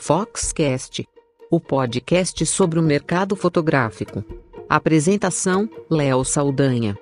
Foxcast, 0.00 1.06
o 1.50 1.60
podcast 1.60 2.46
sobre 2.46 2.78
o 2.78 2.82
mercado 2.82 3.34
fotográfico. 3.34 4.24
Apresentação: 4.68 5.68
Léo 5.90 6.24
Saldanha. 6.24 6.96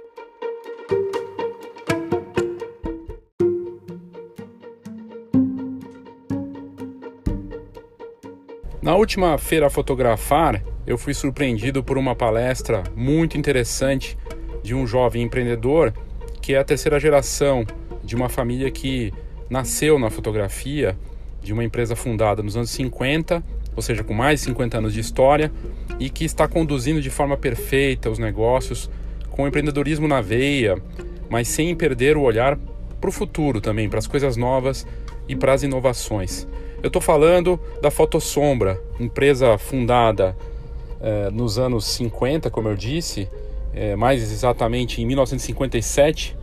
Na 8.82 8.96
última 8.96 9.36
feira 9.36 9.68
Fotografar, 9.68 10.64
eu 10.86 10.96
fui 10.96 11.12
surpreendido 11.12 11.84
por 11.84 11.98
uma 11.98 12.16
palestra 12.16 12.82
muito 12.96 13.36
interessante 13.36 14.16
de 14.62 14.74
um 14.74 14.86
jovem 14.86 15.22
empreendedor 15.22 15.92
que 16.40 16.54
é 16.54 16.58
a 16.58 16.64
terceira 16.64 16.98
geração 16.98 17.64
de 18.02 18.16
uma 18.16 18.28
família 18.28 18.70
que 18.70 19.12
nasceu 19.50 19.98
na 19.98 20.10
fotografia, 20.10 20.96
de 21.46 21.52
uma 21.52 21.64
empresa 21.64 21.94
fundada 21.94 22.42
nos 22.42 22.56
anos 22.56 22.70
50, 22.70 23.42
ou 23.74 23.82
seja, 23.82 24.02
com 24.02 24.12
mais 24.12 24.40
de 24.40 24.46
50 24.46 24.78
anos 24.78 24.92
de 24.92 25.00
história, 25.00 25.52
e 25.98 26.10
que 26.10 26.24
está 26.24 26.48
conduzindo 26.48 27.00
de 27.00 27.08
forma 27.08 27.36
perfeita 27.36 28.10
os 28.10 28.18
negócios, 28.18 28.90
com 29.30 29.46
empreendedorismo 29.46 30.08
na 30.08 30.20
veia, 30.20 30.76
mas 31.30 31.48
sem 31.48 31.74
perder 31.74 32.16
o 32.16 32.22
olhar 32.22 32.58
para 33.00 33.08
o 33.08 33.12
futuro 33.12 33.60
também, 33.60 33.88
para 33.88 33.98
as 33.98 34.06
coisas 34.06 34.36
novas 34.36 34.86
e 35.28 35.36
para 35.36 35.52
as 35.52 35.62
inovações. 35.62 36.46
Eu 36.82 36.88
estou 36.88 37.00
falando 37.00 37.60
da 37.80 37.90
Fotossombra, 37.90 38.80
empresa 38.98 39.56
fundada 39.56 40.36
eh, 41.00 41.30
nos 41.32 41.58
anos 41.58 41.84
50, 41.86 42.50
como 42.50 42.68
eu 42.68 42.74
disse, 42.74 43.28
eh, 43.72 43.94
mais 43.94 44.22
exatamente 44.22 45.00
em 45.00 45.06
1957, 45.06 46.36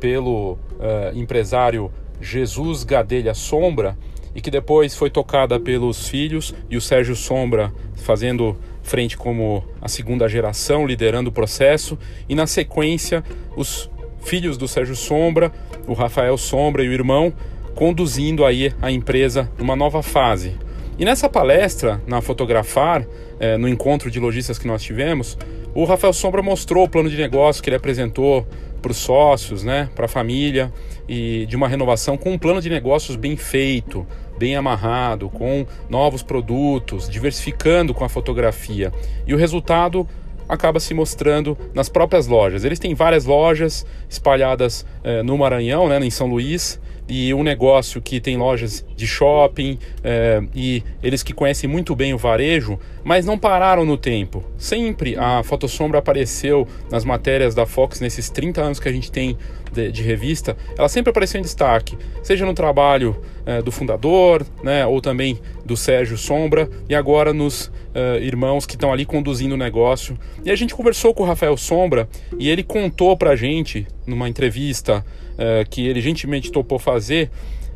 pelo 0.00 0.58
eh, 0.80 1.12
empresário 1.14 1.90
Jesus 2.20 2.84
Gadelha 2.84 3.34
Sombra, 3.34 3.96
e 4.34 4.40
que 4.40 4.50
depois 4.50 4.94
foi 4.94 5.10
tocada 5.10 5.58
pelos 5.58 6.08
filhos 6.08 6.54
e 6.68 6.76
o 6.76 6.80
Sérgio 6.80 7.16
Sombra 7.16 7.72
fazendo 7.96 8.56
frente 8.82 9.16
como 9.16 9.64
a 9.80 9.88
segunda 9.88 10.28
geração, 10.28 10.86
liderando 10.86 11.30
o 11.30 11.32
processo, 11.32 11.98
e 12.28 12.34
na 12.34 12.46
sequência 12.46 13.22
os 13.56 13.90
filhos 14.22 14.56
do 14.56 14.68
Sérgio 14.68 14.96
Sombra, 14.96 15.52
o 15.86 15.92
Rafael 15.92 16.36
Sombra 16.36 16.84
e 16.84 16.88
o 16.88 16.92
irmão 16.92 17.32
conduzindo 17.74 18.44
aí 18.44 18.72
a 18.82 18.90
empresa 18.90 19.50
numa 19.58 19.76
nova 19.76 20.02
fase. 20.02 20.54
E 20.98 21.04
nessa 21.04 21.28
palestra, 21.28 22.02
na 22.06 22.20
Fotografar, 22.20 23.06
é, 23.38 23.56
no 23.56 23.66
encontro 23.66 24.10
de 24.10 24.20
lojistas 24.20 24.58
que 24.58 24.66
nós 24.66 24.82
tivemos, 24.82 25.38
o 25.74 25.84
Rafael 25.84 26.12
Sombra 26.12 26.42
mostrou 26.42 26.84
o 26.84 26.88
plano 26.88 27.08
de 27.08 27.16
negócio 27.16 27.62
que 27.62 27.68
ele 27.68 27.76
apresentou 27.76 28.46
para 28.80 28.90
os 28.90 28.96
sócios, 28.96 29.62
né, 29.62 29.88
para 29.94 30.06
a 30.06 30.08
família 30.08 30.72
e 31.08 31.46
de 31.46 31.54
uma 31.54 31.68
renovação 31.68 32.16
com 32.16 32.32
um 32.32 32.38
plano 32.38 32.60
de 32.60 32.70
negócios 32.70 33.16
bem 33.16 33.36
feito, 33.36 34.06
bem 34.38 34.56
amarrado, 34.56 35.28
com 35.28 35.66
novos 35.88 36.22
produtos, 36.22 37.08
diversificando 37.08 37.92
com 37.92 38.04
a 38.04 38.08
fotografia. 38.08 38.92
E 39.26 39.34
o 39.34 39.36
resultado 39.36 40.08
acaba 40.48 40.80
se 40.80 40.92
mostrando 40.94 41.56
nas 41.72 41.88
próprias 41.88 42.26
lojas. 42.26 42.64
Eles 42.64 42.78
têm 42.78 42.94
várias 42.94 43.24
lojas 43.24 43.86
espalhadas 44.08 44.84
eh, 45.04 45.22
no 45.22 45.38
Maranhão, 45.38 45.88
né, 45.88 45.98
em 46.00 46.10
São 46.10 46.26
Luís, 46.26 46.80
e 47.10 47.34
um 47.34 47.42
negócio 47.42 48.00
que 48.00 48.20
tem 48.20 48.36
lojas 48.36 48.86
de 48.96 49.04
shopping 49.04 49.76
é, 50.04 50.40
e 50.54 50.82
eles 51.02 51.24
que 51.24 51.34
conhecem 51.34 51.68
muito 51.68 51.96
bem 51.96 52.14
o 52.14 52.18
varejo, 52.18 52.78
mas 53.02 53.26
não 53.26 53.36
pararam 53.36 53.84
no 53.84 53.96
tempo. 53.96 54.44
Sempre 54.56 55.16
a 55.18 55.42
Fotossombra 55.42 55.98
apareceu 55.98 56.68
nas 56.88 57.04
matérias 57.04 57.52
da 57.52 57.66
Fox 57.66 58.00
nesses 58.00 58.30
30 58.30 58.62
anos 58.62 58.78
que 58.78 58.88
a 58.88 58.92
gente 58.92 59.10
tem 59.10 59.36
de, 59.72 59.90
de 59.90 60.02
revista, 60.02 60.56
ela 60.76 60.88
sempre 60.88 61.10
apareceu 61.10 61.38
em 61.38 61.42
destaque, 61.42 61.96
seja 62.22 62.44
no 62.44 62.54
trabalho 62.54 63.16
é, 63.46 63.62
do 63.62 63.70
fundador, 63.70 64.46
né, 64.62 64.86
ou 64.86 65.00
também 65.00 65.38
do 65.64 65.76
Sérgio 65.76 66.16
Sombra, 66.16 66.68
e 66.88 66.94
agora 66.94 67.32
nos 67.32 67.70
é, 67.94 68.18
irmãos 68.20 68.66
que 68.66 68.74
estão 68.74 68.92
ali 68.92 69.04
conduzindo 69.04 69.54
o 69.54 69.58
negócio. 69.58 70.18
E 70.44 70.50
a 70.50 70.56
gente 70.56 70.74
conversou 70.74 71.14
com 71.14 71.22
o 71.22 71.26
Rafael 71.26 71.56
Sombra 71.56 72.08
e 72.38 72.48
ele 72.48 72.62
contou 72.62 73.16
pra 73.16 73.36
gente, 73.36 73.86
numa 74.06 74.28
entrevista 74.28 75.04
é, 75.38 75.64
que 75.68 75.86
ele 75.86 76.00
gentilmente 76.00 76.50
topou 76.50 76.78
fazer, 76.78 77.30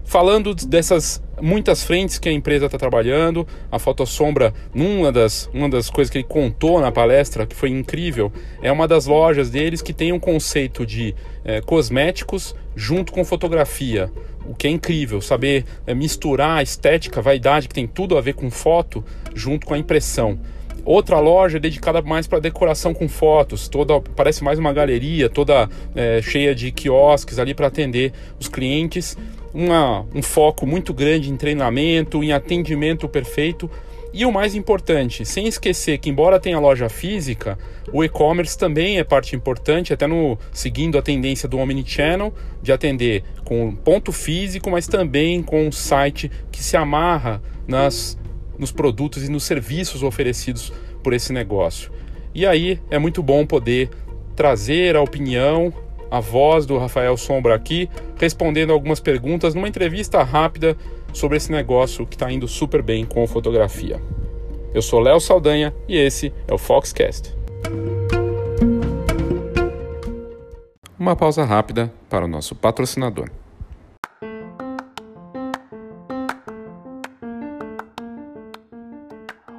falando 0.04 0.54
dessas 0.54 1.22
muitas 1.40 1.82
frentes 1.82 2.18
que 2.18 2.28
a 2.28 2.32
empresa 2.32 2.66
está 2.66 2.78
trabalhando. 2.78 3.46
A 3.70 3.78
Fotossombra, 3.78 4.52
uma 4.74 5.10
das, 5.10 5.48
uma 5.52 5.68
das 5.68 5.90
coisas 5.90 6.10
que 6.10 6.18
ele 6.18 6.24
contou 6.24 6.80
na 6.80 6.92
palestra, 6.92 7.46
que 7.46 7.54
foi 7.54 7.70
incrível, 7.70 8.32
é 8.62 8.70
uma 8.70 8.86
das 8.86 9.06
lojas 9.06 9.50
deles 9.50 9.82
que 9.82 9.92
tem 9.92 10.12
um 10.12 10.20
conceito 10.20 10.86
de 10.86 11.14
é, 11.44 11.60
cosméticos 11.60 12.54
junto 12.76 13.12
com 13.12 13.24
fotografia. 13.24 14.10
O 14.46 14.54
que 14.54 14.66
é 14.66 14.70
incrível, 14.70 15.20
saber 15.20 15.64
é, 15.86 15.94
misturar 15.94 16.58
a 16.58 16.62
estética, 16.62 17.20
a 17.20 17.22
vaidade, 17.22 17.66
que 17.68 17.74
tem 17.74 17.86
tudo 17.86 18.16
a 18.16 18.20
ver 18.20 18.34
com 18.34 18.50
foto, 18.50 19.04
junto 19.34 19.66
com 19.66 19.74
a 19.74 19.78
impressão. 19.78 20.38
Outra 20.84 21.18
loja 21.18 21.58
dedicada 21.58 22.02
mais 22.02 22.26
para 22.26 22.40
decoração 22.40 22.92
com 22.92 23.08
fotos, 23.08 23.68
toda 23.68 23.98
parece 24.14 24.44
mais 24.44 24.58
uma 24.58 24.70
galeria, 24.70 25.30
toda 25.30 25.66
é, 25.94 26.20
cheia 26.20 26.54
de 26.54 26.70
quiosques 26.70 27.38
ali 27.38 27.54
para 27.54 27.68
atender 27.68 28.12
os 28.38 28.48
clientes. 28.48 29.16
Uma, 29.54 30.04
um 30.12 30.20
foco 30.20 30.66
muito 30.66 30.92
grande 30.92 31.30
em 31.30 31.36
treinamento, 31.36 32.24
em 32.24 32.32
atendimento 32.32 33.08
perfeito. 33.08 33.70
E 34.12 34.26
o 34.26 34.32
mais 34.32 34.54
importante, 34.54 35.24
sem 35.24 35.46
esquecer 35.46 35.98
que 35.98 36.10
embora 36.10 36.38
tenha 36.38 36.58
loja 36.58 36.88
física, 36.88 37.58
o 37.92 38.04
e-commerce 38.04 38.56
também 38.56 38.98
é 38.98 39.04
parte 39.04 39.34
importante, 39.34 39.92
até 39.92 40.06
no 40.06 40.38
seguindo 40.52 40.98
a 40.98 41.02
tendência 41.02 41.48
do 41.48 41.58
omnichannel, 41.58 42.32
de 42.62 42.72
atender 42.72 43.24
com 43.44 43.74
ponto 43.74 44.12
físico, 44.12 44.70
mas 44.70 44.86
também 44.86 45.42
com 45.42 45.66
um 45.66 45.72
site 45.72 46.30
que 46.52 46.62
se 46.62 46.76
amarra 46.76 47.42
nas 47.66 48.18
nos 48.58 48.70
produtos 48.70 49.24
e 49.24 49.30
nos 49.30 49.44
serviços 49.44 50.02
oferecidos 50.02 50.72
por 51.02 51.12
esse 51.12 51.32
negócio. 51.32 51.90
E 52.34 52.46
aí 52.46 52.80
é 52.90 52.98
muito 52.98 53.22
bom 53.22 53.46
poder 53.46 53.90
trazer 54.34 54.96
a 54.96 55.02
opinião, 55.02 55.72
a 56.10 56.20
voz 56.20 56.66
do 56.66 56.78
Rafael 56.78 57.16
Sombra 57.16 57.54
aqui, 57.54 57.88
respondendo 58.18 58.72
algumas 58.72 59.00
perguntas 59.00 59.54
numa 59.54 59.68
entrevista 59.68 60.22
rápida 60.22 60.76
sobre 61.12 61.36
esse 61.36 61.50
negócio 61.50 62.06
que 62.06 62.14
está 62.16 62.30
indo 62.30 62.48
super 62.48 62.82
bem 62.82 63.04
com 63.04 63.26
fotografia. 63.26 64.00
Eu 64.74 64.82
sou 64.82 65.00
Léo 65.00 65.20
Saldanha 65.20 65.72
e 65.88 65.96
esse 65.96 66.32
é 66.48 66.52
o 66.52 66.58
Foxcast. 66.58 67.34
Uma 70.98 71.14
pausa 71.14 71.44
rápida 71.44 71.92
para 72.08 72.24
o 72.24 72.28
nosso 72.28 72.54
patrocinador. 72.54 73.30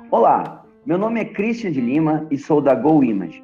Olá, 0.09 0.66
meu 0.85 0.97
nome 0.97 1.19
é 1.19 1.25
Christian 1.25 1.72
de 1.72 1.81
Lima 1.81 2.25
e 2.31 2.38
sou 2.38 2.62
da 2.62 2.73
Go 2.73 3.03
Image. 3.03 3.44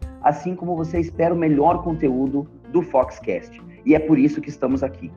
assim 0.21 0.55
como 0.55 0.75
você 0.75 0.99
espera 0.99 1.33
o 1.33 1.37
melhor 1.37 1.83
conteúdo 1.83 2.47
do 2.71 2.81
Foxcast. 2.81 3.61
E 3.85 3.95
é 3.95 3.99
por 3.99 4.17
isso 4.17 4.41
que 4.41 4.49
estamos 4.49 4.83
aqui. 4.83 5.11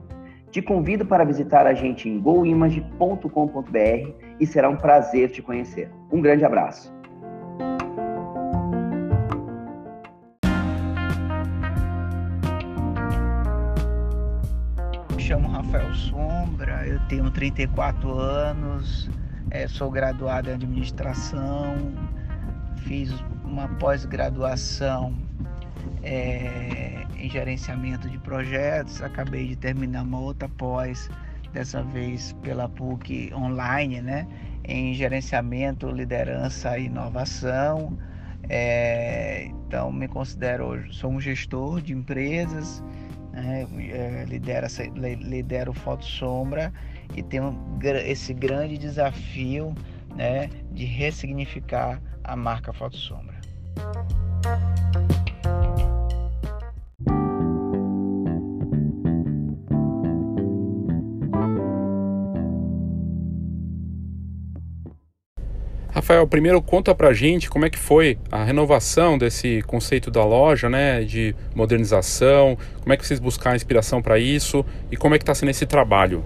Te 0.50 0.62
convido 0.62 1.04
para 1.04 1.24
visitar 1.24 1.66
a 1.66 1.74
gente 1.74 2.08
em 2.08 2.20
goimage.com.br 2.20 4.12
e 4.38 4.46
será 4.46 4.68
um 4.68 4.76
prazer 4.76 5.30
te 5.30 5.42
conhecer. 5.42 5.90
Um 6.12 6.20
grande 6.20 6.44
abraço. 6.44 6.94
Me 15.14 15.20
chamo 15.20 15.48
Rafael 15.48 15.92
Sombra, 15.92 16.86
eu 16.86 17.00
tenho 17.08 17.28
34 17.30 18.12
anos, 18.12 19.10
é, 19.50 19.66
sou 19.66 19.90
graduado 19.90 20.50
em 20.50 20.52
administração, 20.52 21.74
fiz 22.76 23.12
uma 23.54 23.68
pós-graduação 23.76 25.14
é, 26.02 27.06
em 27.16 27.30
gerenciamento 27.30 28.10
de 28.10 28.18
projetos, 28.18 29.00
acabei 29.00 29.46
de 29.46 29.56
terminar 29.56 30.02
uma 30.02 30.18
outra 30.18 30.48
pós, 30.48 31.08
dessa 31.52 31.84
vez 31.84 32.32
pela 32.42 32.68
PUC 32.68 33.32
online, 33.32 34.02
né, 34.02 34.26
em 34.64 34.92
gerenciamento, 34.92 35.88
liderança 35.88 36.76
e 36.76 36.86
inovação. 36.86 37.96
É, 38.48 39.46
então 39.46 39.92
me 39.92 40.08
considero 40.08 40.92
sou 40.92 41.12
um 41.12 41.20
gestor 41.20 41.80
de 41.80 41.92
empresas, 41.92 42.82
né, 43.32 43.66
é, 43.78 44.24
lidero, 44.26 44.66
lidero 44.96 45.72
Foto 45.72 46.04
Sombra 46.04 46.72
e 47.14 47.22
tenho 47.22 47.56
esse 48.04 48.34
grande 48.34 48.76
desafio 48.76 49.72
né, 50.16 50.50
de 50.72 50.84
ressignificar 50.84 52.02
a 52.24 52.34
marca 52.34 52.72
Foto 52.72 52.96
Sombra. 52.96 53.33
Rafael, 66.04 66.28
primeiro 66.28 66.60
conta 66.60 66.94
pra 66.94 67.14
gente 67.14 67.48
como 67.48 67.64
é 67.64 67.70
que 67.70 67.78
foi 67.78 68.18
a 68.30 68.44
renovação 68.44 69.16
desse 69.16 69.62
conceito 69.62 70.10
da 70.10 70.22
loja, 70.22 70.68
né, 70.68 71.02
de 71.02 71.34
modernização, 71.54 72.58
como 72.82 72.92
é 72.92 72.96
que 72.98 73.06
vocês 73.06 73.18
buscaram 73.18 73.56
inspiração 73.56 74.02
para 74.02 74.18
isso 74.18 74.66
e 74.92 74.98
como 74.98 75.14
é 75.14 75.18
que 75.18 75.22
está 75.22 75.34
sendo 75.34 75.48
esse 75.48 75.64
trabalho? 75.64 76.22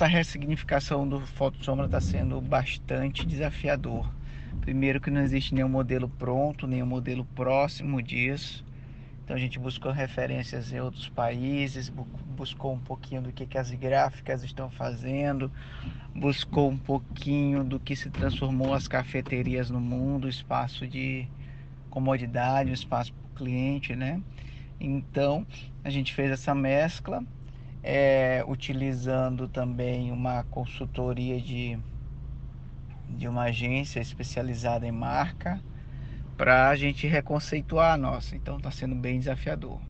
A 0.00 0.06
ressignificação 0.06 1.06
do 1.06 1.20
Foto 1.20 1.62
Sombra 1.62 1.84
está 1.84 2.00
sendo 2.00 2.40
bastante 2.40 3.26
desafiador. 3.26 4.10
Primeiro 4.62 5.02
que 5.02 5.10
não 5.10 5.20
existe 5.20 5.54
nenhum 5.54 5.68
modelo 5.68 6.08
pronto, 6.08 6.66
nenhum 6.66 6.86
modelo 6.86 7.26
próximo 7.36 8.00
disso. 8.00 8.64
Então 9.28 9.36
a 9.36 9.40
gente 9.40 9.58
buscou 9.58 9.92
referências 9.92 10.72
em 10.72 10.80
outros 10.80 11.06
países, 11.10 11.92
buscou 12.34 12.72
um 12.72 12.80
pouquinho 12.80 13.20
do 13.20 13.30
que, 13.30 13.44
que 13.44 13.58
as 13.58 13.70
gráficas 13.72 14.42
estão 14.42 14.70
fazendo, 14.70 15.52
buscou 16.14 16.70
um 16.70 16.78
pouquinho 16.78 17.62
do 17.62 17.78
que 17.78 17.94
se 17.94 18.08
transformou 18.08 18.72
as 18.72 18.88
cafeterias 18.88 19.68
no 19.68 19.82
mundo, 19.82 20.30
espaço 20.30 20.86
de 20.86 21.28
comodidade, 21.90 22.72
espaço 22.72 23.12
para 23.12 23.26
o 23.26 23.34
cliente, 23.34 23.94
né? 23.94 24.18
Então 24.80 25.46
a 25.84 25.90
gente 25.90 26.14
fez 26.14 26.30
essa 26.30 26.54
mescla, 26.54 27.22
é, 27.82 28.42
utilizando 28.48 29.46
também 29.46 30.10
uma 30.10 30.42
consultoria 30.44 31.38
de, 31.38 31.78
de 33.10 33.28
uma 33.28 33.42
agência 33.42 34.00
especializada 34.00 34.86
em 34.86 34.92
marca 34.92 35.60
para 36.38 36.68
a 36.68 36.76
gente 36.76 37.04
reconceituar 37.08 37.94
a 37.94 37.96
nossa. 37.96 38.36
Então 38.36 38.56
está 38.58 38.70
sendo 38.70 38.94
bem 38.94 39.18
desafiador. 39.18 39.80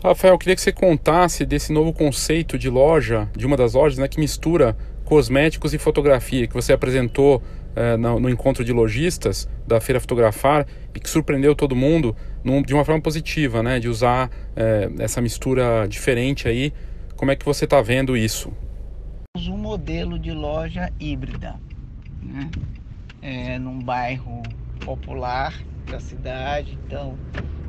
Rafael, 0.00 0.34
eu 0.34 0.38
queria 0.38 0.54
que 0.54 0.62
você 0.62 0.70
contasse 0.70 1.44
desse 1.44 1.72
novo 1.72 1.92
conceito 1.92 2.56
de 2.56 2.70
loja, 2.70 3.28
de 3.36 3.44
uma 3.44 3.56
das 3.56 3.74
lojas, 3.74 3.98
né, 3.98 4.06
que 4.06 4.20
mistura 4.20 4.76
cosméticos 5.04 5.74
e 5.74 5.78
fotografia, 5.78 6.46
que 6.46 6.54
você 6.54 6.72
apresentou 6.72 7.42
eh, 7.74 7.96
no, 7.96 8.20
no, 8.20 8.30
encontro 8.30 8.64
de 8.64 8.72
lojistas 8.72 9.48
da 9.66 9.80
Feira 9.80 9.98
Fotografar 9.98 10.66
e 10.94 11.00
que 11.00 11.10
surpreendeu 11.10 11.52
todo 11.54 11.74
mundo 11.74 12.14
num, 12.44 12.62
de 12.62 12.74
uma 12.74 12.84
forma 12.84 13.00
positiva, 13.00 13.60
né, 13.60 13.80
de 13.80 13.88
usar 13.88 14.30
eh, 14.54 14.88
essa 15.00 15.20
mistura 15.20 15.86
diferente 15.88 16.46
aí 16.46 16.72
como 17.18 17.32
é 17.32 17.36
que 17.36 17.44
você 17.44 17.64
está 17.64 17.82
vendo 17.82 18.16
isso? 18.16 18.52
Um 19.36 19.58
modelo 19.58 20.20
de 20.20 20.30
loja 20.30 20.92
híbrida, 21.00 21.56
né? 22.22 22.48
É, 23.20 23.58
num 23.58 23.80
bairro 23.80 24.40
popular 24.84 25.52
da 25.90 25.98
cidade. 25.98 26.78
Então 26.86 27.18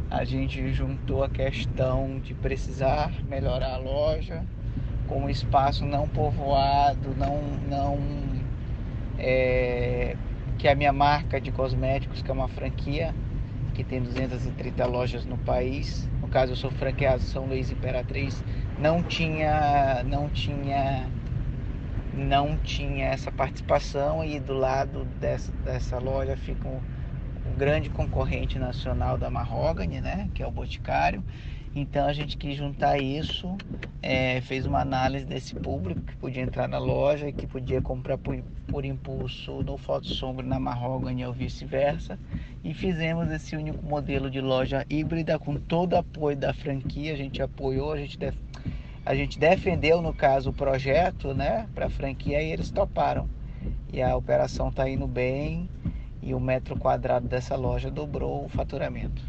a 0.07 0.23
gente 0.23 0.71
juntou 0.71 1.23
a 1.23 1.29
questão 1.29 2.19
de 2.19 2.35
precisar 2.35 3.11
melhorar 3.27 3.73
a 3.73 3.77
loja 3.77 4.45
com 5.07 5.23
um 5.23 5.29
espaço 5.29 5.83
não 5.83 6.07
povoado, 6.07 7.15
não, 7.17 7.41
não 7.67 7.97
é, 9.17 10.15
que 10.59 10.67
é 10.67 10.73
a 10.73 10.75
minha 10.75 10.93
marca 10.93 11.41
de 11.41 11.51
cosméticos, 11.51 12.21
que 12.21 12.29
é 12.29 12.33
uma 12.33 12.47
franquia 12.47 13.15
que 13.73 13.83
tem 13.83 13.99
230 13.99 14.85
lojas 14.85 15.25
no 15.25 15.39
país. 15.39 16.07
Caso, 16.29 16.51
eu 16.53 16.55
sou 16.55 16.71
franqueado 16.71 17.21
São 17.23 17.45
Luís 17.47 17.69
Imperatriz 17.71 18.43
não 18.77 19.03
tinha 19.03 20.03
não 20.03 20.29
tinha 20.29 21.11
não 22.11 22.57
tinha 22.57 23.07
essa 23.07 23.31
participação 23.31 24.23
e 24.23 24.39
do 24.39 24.53
lado 24.53 25.05
dessa, 25.05 25.51
dessa 25.53 25.97
loja 25.99 26.35
fica 26.37 26.67
um, 26.67 26.83
um 27.45 27.55
grande 27.55 27.89
concorrente 27.89 28.59
nacional 28.59 29.17
da 29.17 29.29
Marrogane, 29.29 30.01
né, 30.01 30.29
que 30.33 30.43
é 30.43 30.47
o 30.47 30.51
Boticário. 30.51 31.23
Então 31.75 32.07
a 32.07 32.13
gente 32.13 32.36
quis 32.36 32.56
juntar 32.56 32.98
isso, 32.98 33.56
é, 34.01 34.42
fez 34.42 34.66
uma 34.66 34.81
análise 34.81 35.25
desse 35.25 35.54
público 35.54 36.01
que 36.01 36.16
podia 36.16 36.42
entrar 36.42 36.68
na 36.68 36.80
loja 36.80 37.30
e 37.30 37.33
que 37.33 37.45
podia 37.45 37.81
comprar 37.81 38.18
por, 38.18 38.36
por 38.68 38.83
impulso 38.86 39.62
no 39.62 39.77
Foto 39.77 40.07
Sombra 40.07 40.45
na 40.45 40.60
Marrogane 40.60 41.25
ou 41.25 41.31
vice-versa. 41.31 42.18
E 42.63 42.74
fizemos 42.74 43.31
esse 43.31 43.56
único 43.56 43.86
modelo 43.86 44.30
de 44.30 44.42
loja 44.42 44.86
híbrida 44.89 45.38
com 45.38 45.56
todo 45.56 45.94
o 45.94 45.98
apoio 45.98 46.36
da 46.36 46.54
franquia. 46.54 47.13
A 47.13 47.18
gente 47.18 47.42
apoiou, 47.42 47.94
a 47.94 47.98
gente 47.98 48.18
def 48.18 48.36
a 49.06 49.16
gente 49.16 49.39
defendeu, 49.39 50.01
no 50.04 50.13
caso, 50.13 50.51
o 50.51 50.54
projeto 50.54 51.33
né, 51.33 51.68
para 51.74 51.88
a 51.88 51.89
franquia 51.89 52.44
e 52.44 52.51
eles 52.51 52.69
toparam. 52.69 53.27
E 53.92 54.01
a 54.01 54.16
operação 54.16 54.69
está 54.69 54.88
indo 54.88 55.07
bem 55.07 55.68
e 56.21 56.33
o 56.33 56.39
metro 56.39 56.77
quadrado 56.77 57.27
dessa 57.27 57.56
loja 57.56 57.89
dobrou 57.89 58.45
o 58.45 58.50
faturamento. 58.50 59.24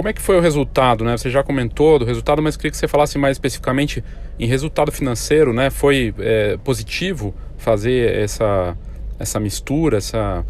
Como 0.00 0.08
é 0.08 0.14
que 0.14 0.22
foi 0.22 0.38
o 0.38 0.40
resultado, 0.40 1.04
né? 1.04 1.14
Você 1.14 1.28
já 1.28 1.42
comentou 1.42 1.98
do 1.98 2.06
resultado, 2.06 2.40
mas 2.40 2.56
queria 2.56 2.70
que 2.70 2.76
você 2.78 2.88
falasse 2.88 3.18
mais 3.18 3.36
especificamente 3.36 4.02
em 4.38 4.46
resultado 4.46 4.90
financeiro, 4.90 5.52
né? 5.52 5.68
Foi 5.68 6.14
é, 6.20 6.56
positivo 6.56 7.34
fazer 7.58 8.16
essa, 8.16 8.74
essa 9.18 9.38
mistura, 9.38 9.98
essa 9.98 10.42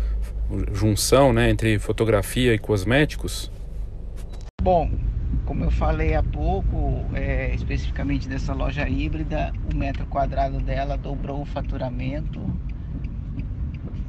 junção 0.72 1.32
né, 1.32 1.50
entre 1.50 1.80
fotografia 1.80 2.54
e 2.54 2.60
cosméticos? 2.60 3.50
Bom, 4.62 4.88
como 5.44 5.64
eu 5.64 5.70
falei 5.72 6.14
há 6.14 6.22
pouco, 6.22 7.04
é, 7.12 7.52
especificamente 7.52 8.28
dessa 8.28 8.54
loja 8.54 8.88
híbrida, 8.88 9.52
o 9.68 9.76
metro 9.76 10.06
quadrado 10.06 10.60
dela 10.60 10.96
dobrou 10.96 11.42
o 11.42 11.44
faturamento. 11.44 12.40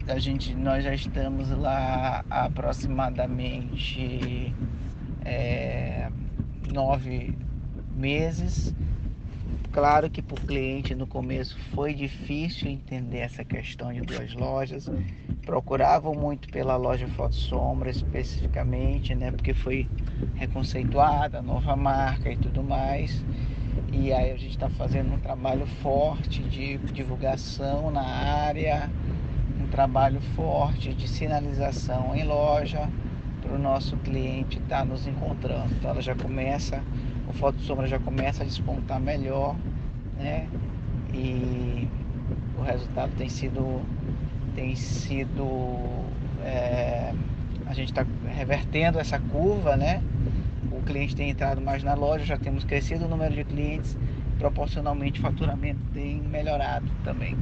A 0.08 0.20
gente, 0.20 0.54
nós 0.54 0.84
já 0.84 0.94
estamos 0.94 1.50
lá 1.50 2.24
aproximadamente 2.30 4.54
é, 5.26 6.10
nove 6.72 7.36
meses 7.96 8.74
Claro 9.72 10.10
que 10.10 10.22
para 10.22 10.36
o 10.36 10.48
cliente 10.48 10.94
no 10.94 11.08
começo 11.08 11.58
foi 11.74 11.94
difícil 11.94 12.70
entender 12.70 13.20
essa 13.20 13.42
questão 13.46 13.94
de 13.94 14.02
duas 14.02 14.34
lojas. 14.34 14.90
Procuravam 15.46 16.14
muito 16.14 16.50
pela 16.50 16.76
loja 16.76 17.08
Foto 17.08 17.36
Sombra 17.36 17.90
especificamente, 17.90 19.16
né? 19.16 19.32
Porque 19.32 19.54
foi 19.54 19.88
reconceituada, 20.36 21.42
nova 21.42 21.74
marca 21.78 22.30
e 22.30 22.36
tudo 22.36 22.62
mais. 22.62 23.24
E 23.94 24.12
aí 24.12 24.32
a 24.32 24.36
gente 24.36 24.52
está 24.52 24.70
fazendo 24.70 25.14
um 25.14 25.20
trabalho 25.20 25.66
forte 25.82 26.44
de 26.44 26.78
divulgação 26.78 27.90
na 27.90 28.04
área, 28.04 28.90
um 29.58 29.68
trabalho 29.68 30.20
forte 30.36 30.94
de 30.94 31.08
sinalização 31.08 32.14
em 32.14 32.26
loja 32.26 32.90
o 33.52 33.58
nosso 33.58 33.96
cliente 33.98 34.58
estar 34.58 34.80
tá 34.80 34.86
nos 34.86 35.06
encontrando. 35.08 35.74
Então 35.74 35.92
ela 35.92 36.02
já 36.02 36.16
começa 36.16 36.82
o 37.32 37.34
foto 37.34 37.62
sombra 37.62 37.88
já 37.88 37.98
começa 37.98 38.44
a 38.44 38.46
despontar 38.46 39.00
melhor, 39.00 39.56
né? 40.18 40.48
E 41.14 41.88
o 42.58 42.62
resultado 42.62 43.12
tem 43.18 43.30
sido 43.30 43.82
tem 44.54 44.76
sido 44.76 45.46
é, 46.44 47.14
a 47.66 47.74
gente 47.74 47.90
está 47.90 48.06
revertendo 48.36 49.00
essa 49.00 49.18
curva, 49.18 49.78
né? 49.78 50.02
O 50.72 50.82
cliente 50.84 51.16
tem 51.16 51.30
entrado 51.30 51.62
mais 51.62 51.84
na 51.84 51.94
loja, 51.94 52.26
já 52.26 52.38
temos 52.38 52.66
crescido 52.66 53.06
o 53.06 53.08
número 53.08 53.34
de 53.34 53.46
clientes, 53.46 53.98
proporcionalmente 54.38 55.20
o 55.20 55.24
faturamento 55.24 55.80
tem 55.94 56.22
melhorado 56.22 56.88
também. 57.04 57.38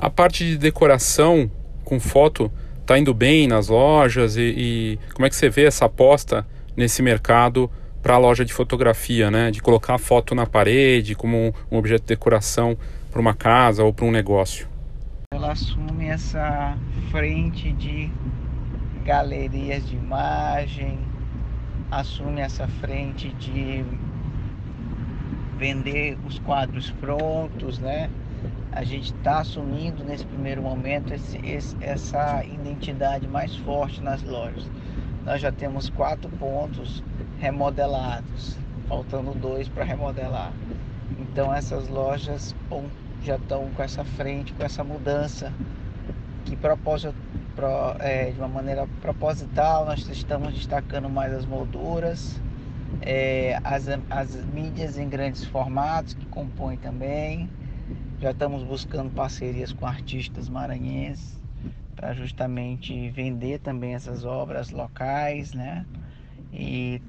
A 0.00 0.08
parte 0.08 0.44
de 0.44 0.56
decoração 0.56 1.50
com 1.84 1.98
foto 1.98 2.52
está 2.80 2.96
indo 2.96 3.12
bem 3.12 3.48
nas 3.48 3.66
lojas 3.66 4.36
e, 4.36 4.54
e, 4.56 4.98
como 5.12 5.26
é 5.26 5.28
que 5.28 5.34
você 5.34 5.50
vê 5.50 5.64
essa 5.64 5.86
aposta 5.86 6.46
nesse 6.76 7.02
mercado 7.02 7.68
para 8.00 8.14
a 8.14 8.18
loja 8.18 8.44
de 8.44 8.52
fotografia, 8.52 9.28
né? 9.28 9.50
De 9.50 9.60
colocar 9.60 9.96
a 9.96 9.98
foto 9.98 10.36
na 10.36 10.46
parede 10.46 11.16
como 11.16 11.52
um, 11.68 11.76
objeto 11.76 12.02
de 12.02 12.08
decoração 12.14 12.78
para 13.10 13.20
uma 13.20 13.34
casa 13.34 13.82
ou 13.82 13.92
para 13.92 14.04
um 14.04 14.12
negócio. 14.12 14.68
Ela 15.34 15.50
assume 15.50 16.06
essa 16.06 16.78
frente 17.10 17.72
de 17.72 18.08
galerias 19.04 19.84
de 19.88 19.96
imagem, 19.96 20.96
assume 21.90 22.40
essa 22.40 22.68
frente 22.68 23.30
de 23.30 23.84
vender 25.58 26.16
os 26.24 26.38
quadros 26.38 26.92
prontos, 26.92 27.80
né? 27.80 28.08
A 28.72 28.84
gente 28.84 29.14
está 29.14 29.40
assumindo 29.40 30.04
nesse 30.04 30.24
primeiro 30.26 30.62
momento 30.62 31.12
esse, 31.12 31.38
esse, 31.46 31.76
essa 31.80 32.44
identidade 32.44 33.26
mais 33.26 33.56
forte 33.56 34.00
nas 34.00 34.22
lojas. 34.22 34.70
nós 35.24 35.40
já 35.40 35.50
temos 35.50 35.88
quatro 35.90 36.28
pontos 36.38 37.02
remodelados, 37.38 38.56
faltando 38.88 39.32
dois 39.34 39.68
para 39.68 39.84
remodelar. 39.84 40.52
Então 41.18 41.52
essas 41.52 41.88
lojas 41.88 42.54
bom, 42.68 42.84
já 43.22 43.36
estão 43.36 43.68
com 43.74 43.82
essa 43.82 44.04
frente, 44.04 44.52
com 44.52 44.64
essa 44.64 44.84
mudança 44.84 45.52
que 46.44 46.56
pro, 46.56 46.76
é, 47.98 48.30
de 48.30 48.38
uma 48.38 48.48
maneira 48.48 48.86
proposital 49.02 49.84
nós 49.84 50.06
estamos 50.08 50.54
destacando 50.54 51.08
mais 51.08 51.32
as 51.32 51.44
molduras, 51.44 52.40
é, 53.02 53.58
as, 53.64 53.86
as 54.08 54.36
mídias 54.46 54.96
em 54.98 55.08
grandes 55.08 55.44
formatos 55.44 56.14
que 56.14 56.24
compõem 56.26 56.76
também. 56.76 57.48
Já 58.20 58.32
estamos 58.32 58.64
buscando 58.64 59.10
parcerias 59.10 59.72
com 59.72 59.86
artistas 59.86 60.48
maranhenses 60.48 61.38
para 61.94 62.12
justamente 62.14 63.10
vender 63.10 63.60
também 63.60 63.94
essas 63.94 64.24
obras 64.24 64.70
locais, 64.70 65.52
né? 65.52 65.86
E 66.52 67.00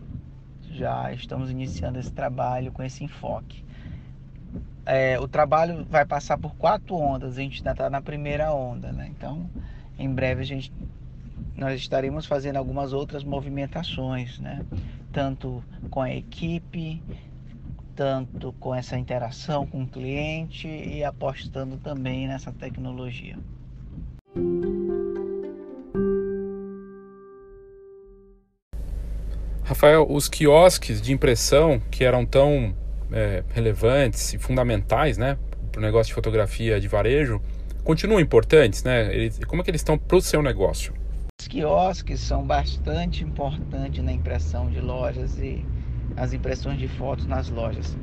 já 0.69 1.11
estamos 1.11 1.49
iniciando 1.49 1.97
esse 1.99 2.11
trabalho 2.11 2.71
com 2.71 2.83
esse 2.83 3.03
enfoque. 3.03 3.65
É, 4.85 5.19
o 5.19 5.27
trabalho 5.27 5.83
vai 5.89 6.05
passar 6.05 6.37
por 6.37 6.55
quatro 6.55 6.95
ondas, 6.95 7.37
a 7.37 7.41
gente 7.41 7.57
ainda 7.57 7.71
está 7.71 7.89
na 7.89 8.01
primeira 8.01 8.53
onda, 8.53 8.91
né? 8.91 9.07
Então, 9.09 9.49
em 9.97 10.13
breve 10.13 10.41
a 10.41 10.45
gente 10.45 10.71
nós 11.55 11.79
estaremos 11.79 12.25
fazendo 12.27 12.57
algumas 12.57 12.93
outras 12.93 13.23
movimentações, 13.23 14.39
né? 14.39 14.63
Tanto 15.11 15.63
com 15.89 16.01
a 16.01 16.13
equipe, 16.13 17.01
tanto 17.99 18.53
com 18.61 18.73
essa 18.73 18.97
interação 18.97 19.67
com 19.67 19.83
o 19.83 19.85
cliente 19.85 20.69
e 20.69 21.03
apostando 21.03 21.75
também 21.75 22.29
nessa 22.29 22.49
tecnologia. 22.49 23.37
Rafael, 29.65 30.07
os 30.09 30.29
quiosques 30.29 31.01
de 31.01 31.11
impressão 31.11 31.81
que 31.91 32.05
eram 32.05 32.25
tão 32.25 32.73
é, 33.11 33.43
relevantes 33.49 34.33
e 34.33 34.37
fundamentais, 34.37 35.17
né, 35.17 35.37
para 35.69 35.79
o 35.79 35.81
negócio 35.81 36.07
de 36.07 36.13
fotografia 36.13 36.79
de 36.79 36.87
varejo, 36.87 37.41
continuam 37.83 38.21
importantes, 38.21 38.81
né? 38.81 39.13
Eles, 39.13 39.39
como 39.39 39.61
é 39.61 39.65
que 39.65 39.71
eles 39.71 39.81
estão 39.81 39.97
para 39.97 40.15
o 40.15 40.21
seu 40.21 40.41
negócio? 40.41 40.93
Os 41.41 41.49
quiosques 41.49 42.21
são 42.21 42.45
bastante 42.45 43.25
importantes 43.25 44.01
na 44.01 44.13
impressão 44.13 44.69
de 44.69 44.79
lojas 44.79 45.37
e 45.37 45.65
as 46.15 46.33
impressões 46.33 46.77
de 46.77 46.87
fotos 46.87 47.25
nas 47.25 47.49
lojas. 47.49 47.97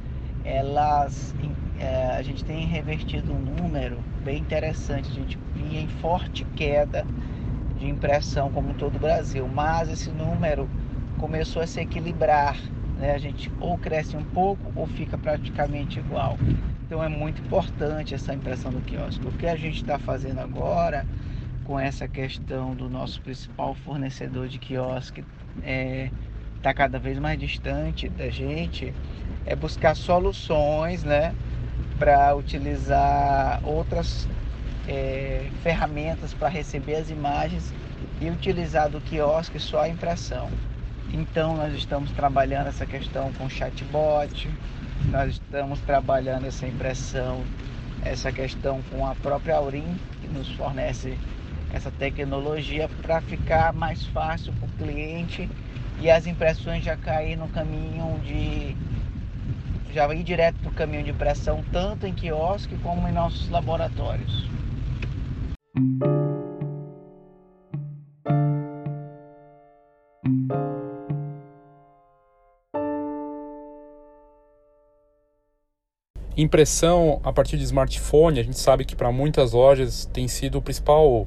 Elas, 0.44 1.34
é, 1.78 2.16
a 2.16 2.22
gente 2.22 2.44
tem 2.44 2.66
revertido 2.66 3.32
um 3.32 3.38
número 3.38 3.98
bem 4.24 4.38
interessante. 4.38 5.10
A 5.10 5.14
gente 5.14 5.38
vinha 5.54 5.80
em 5.80 5.88
forte 5.88 6.44
queda 6.56 7.04
de 7.78 7.88
impressão 7.88 8.50
como 8.50 8.74
todo 8.74 8.96
o 8.96 8.98
Brasil, 8.98 9.48
mas 9.48 9.88
esse 9.88 10.10
número 10.10 10.68
começou 11.18 11.62
a 11.62 11.66
se 11.66 11.80
equilibrar. 11.80 12.56
Né? 12.98 13.12
A 13.12 13.18
gente 13.18 13.50
ou 13.60 13.76
cresce 13.76 14.16
um 14.16 14.24
pouco 14.24 14.72
ou 14.74 14.86
fica 14.86 15.18
praticamente 15.18 15.98
igual. 15.98 16.38
Então 16.86 17.02
é 17.02 17.08
muito 17.08 17.42
importante 17.42 18.14
essa 18.14 18.32
impressão 18.32 18.70
do 18.70 18.80
quiosque. 18.80 19.26
O 19.26 19.32
que 19.32 19.46
a 19.46 19.56
gente 19.56 19.82
está 19.82 19.98
fazendo 19.98 20.38
agora 20.38 21.04
com 21.64 21.78
essa 21.78 22.06
questão 22.06 22.74
do 22.74 22.88
nosso 22.88 23.20
principal 23.20 23.74
fornecedor 23.74 24.46
de 24.46 24.58
quiosque 24.58 25.24
é, 25.64 26.10
tá 26.66 26.74
cada 26.74 26.98
vez 26.98 27.16
mais 27.16 27.38
distante 27.38 28.08
da 28.08 28.28
gente, 28.28 28.92
é 29.44 29.54
buscar 29.54 29.94
soluções 29.94 31.04
né, 31.04 31.32
para 31.96 32.34
utilizar 32.34 33.60
outras 33.62 34.28
é, 34.88 35.48
ferramentas 35.62 36.34
para 36.34 36.48
receber 36.48 36.96
as 36.96 37.08
imagens 37.08 37.72
e 38.20 38.28
utilizar 38.28 38.90
do 38.90 39.00
quiosque 39.00 39.60
só 39.60 39.82
a 39.82 39.88
impressão. 39.88 40.50
Então 41.12 41.56
nós 41.56 41.72
estamos 41.72 42.10
trabalhando 42.10 42.66
essa 42.66 42.84
questão 42.84 43.32
com 43.34 43.48
chatbot, 43.48 44.50
nós 45.12 45.34
estamos 45.34 45.78
trabalhando 45.82 46.46
essa 46.46 46.66
impressão, 46.66 47.44
essa 48.04 48.32
questão 48.32 48.82
com 48.90 49.06
a 49.06 49.14
própria 49.14 49.54
Aurim, 49.54 49.96
que 50.20 50.26
nos 50.26 50.50
fornece 50.56 51.16
essa 51.72 51.92
tecnologia 51.92 52.88
para 53.02 53.20
ficar 53.20 53.72
mais 53.72 54.04
fácil 54.06 54.52
para 54.54 54.66
o 54.66 54.84
cliente 54.84 55.48
e 56.00 56.10
as 56.10 56.26
impressões 56.26 56.84
já 56.84 56.96
cair 56.96 57.36
no 57.36 57.48
caminho 57.48 58.18
de 58.20 58.76
já 59.92 60.12
ir 60.14 60.22
direto 60.22 60.58
para 60.58 60.70
o 60.70 60.74
caminho 60.74 61.02
de 61.02 61.10
impressão 61.10 61.64
tanto 61.72 62.06
em 62.06 62.12
quiosque 62.12 62.76
como 62.82 63.08
em 63.08 63.12
nossos 63.12 63.48
laboratórios. 63.48 64.46
Impressão 76.36 77.18
a 77.24 77.32
partir 77.32 77.56
de 77.56 77.64
smartphone, 77.64 78.38
a 78.38 78.42
gente 78.42 78.58
sabe 78.58 78.84
que 78.84 78.94
para 78.94 79.10
muitas 79.10 79.54
lojas 79.54 80.04
tem 80.12 80.28
sido 80.28 80.58
o 80.58 80.62
principal 80.62 81.26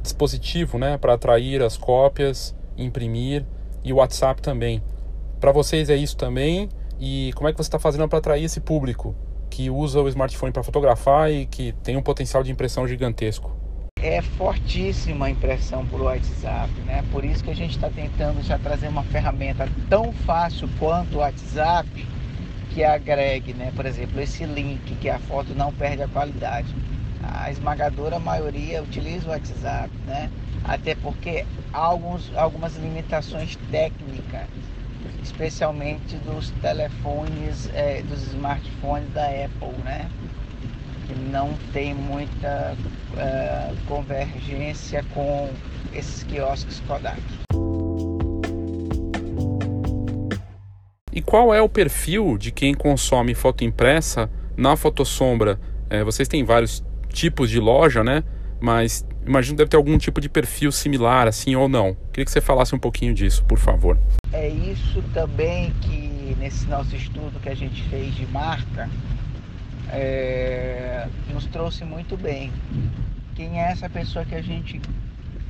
dispositivo 0.00 0.78
né, 0.78 0.96
para 0.96 1.14
atrair 1.14 1.60
as 1.60 1.76
cópias, 1.76 2.54
imprimir 2.78 3.44
e 3.86 3.92
o 3.92 3.96
WhatsApp 3.96 4.42
também. 4.42 4.82
Para 5.38 5.52
vocês 5.52 5.88
é 5.88 5.94
isso 5.94 6.16
também? 6.16 6.68
E 6.98 7.30
como 7.36 7.48
é 7.48 7.52
que 7.52 7.56
você 7.56 7.68
está 7.68 7.78
fazendo 7.78 8.08
para 8.08 8.18
atrair 8.18 8.42
esse 8.42 8.58
público 8.58 9.14
que 9.48 9.70
usa 9.70 10.02
o 10.02 10.08
smartphone 10.08 10.52
para 10.52 10.64
fotografar 10.64 11.30
e 11.30 11.46
que 11.46 11.72
tem 11.84 11.96
um 11.96 12.02
potencial 12.02 12.42
de 12.42 12.50
impressão 12.50 12.88
gigantesco? 12.88 13.54
É 14.02 14.20
fortíssima 14.20 15.26
a 15.26 15.30
impressão 15.30 15.86
por 15.86 16.00
WhatsApp, 16.00 16.72
né? 16.84 17.04
Por 17.12 17.24
isso 17.24 17.44
que 17.44 17.50
a 17.50 17.54
gente 17.54 17.76
está 17.76 17.88
tentando 17.88 18.42
já 18.42 18.58
trazer 18.58 18.88
uma 18.88 19.04
ferramenta 19.04 19.68
tão 19.88 20.12
fácil 20.12 20.68
quanto 20.80 21.14
o 21.14 21.18
WhatsApp 21.18 21.88
que 22.70 22.82
agregue, 22.82 23.54
né? 23.54 23.72
Por 23.76 23.86
exemplo, 23.86 24.20
esse 24.20 24.44
link 24.44 24.96
que 24.96 25.08
a 25.08 25.20
foto 25.20 25.54
não 25.54 25.72
perde 25.72 26.02
a 26.02 26.08
qualidade. 26.08 26.74
A 27.22 27.52
esmagadora 27.52 28.18
maioria 28.18 28.82
utiliza 28.82 29.28
o 29.28 29.30
WhatsApp, 29.30 29.90
né? 30.06 30.28
Até 30.68 30.96
porque 30.96 31.44
há 31.72 31.78
alguns, 31.78 32.30
algumas 32.36 32.76
limitações 32.76 33.56
técnicas, 33.70 34.48
especialmente 35.22 36.16
dos 36.16 36.50
telefones, 36.60 37.70
é, 37.72 38.02
dos 38.02 38.22
smartphones 38.28 39.08
da 39.12 39.26
Apple, 39.26 39.82
né? 39.84 40.10
Que 41.06 41.14
não 41.30 41.54
tem 41.72 41.94
muita 41.94 42.76
é, 43.16 43.72
convergência 43.86 45.04
com 45.14 45.48
esses 45.92 46.24
quiosques 46.24 46.80
Kodak. 46.80 47.22
E 51.12 51.22
qual 51.22 51.54
é 51.54 51.62
o 51.62 51.68
perfil 51.68 52.36
de 52.36 52.50
quem 52.50 52.74
consome 52.74 53.34
foto 53.34 53.62
impressa 53.62 54.28
na 54.56 54.76
fotossombra? 54.76 55.60
É, 55.88 56.02
vocês 56.02 56.26
têm 56.26 56.42
vários 56.44 56.84
tipos 57.08 57.48
de 57.48 57.60
loja, 57.60 58.02
né? 58.02 58.24
Mas 58.60 59.06
imagino 59.26 59.54
que 59.54 59.58
deve 59.58 59.70
ter 59.70 59.76
algum 59.76 59.98
tipo 59.98 60.20
de 60.20 60.28
perfil 60.28 60.70
similar, 60.70 61.26
assim 61.26 61.56
ou 61.56 61.68
não. 61.68 61.94
Queria 62.12 62.24
que 62.24 62.30
você 62.30 62.40
falasse 62.40 62.74
um 62.74 62.78
pouquinho 62.78 63.12
disso, 63.12 63.44
por 63.44 63.58
favor. 63.58 63.98
É 64.32 64.48
isso 64.48 65.02
também 65.12 65.72
que 65.82 66.36
nesse 66.38 66.66
nosso 66.66 66.94
estudo 66.94 67.40
que 67.40 67.48
a 67.48 67.54
gente 67.54 67.82
fez 67.88 68.14
de 68.14 68.26
marca 68.26 68.88
é, 69.90 71.08
nos 71.32 71.46
trouxe 71.46 71.84
muito 71.84 72.16
bem. 72.16 72.52
Quem 73.34 73.60
é 73.60 73.70
essa 73.70 73.88
pessoa 73.88 74.24
que 74.24 74.34
a 74.34 74.42
gente 74.42 74.80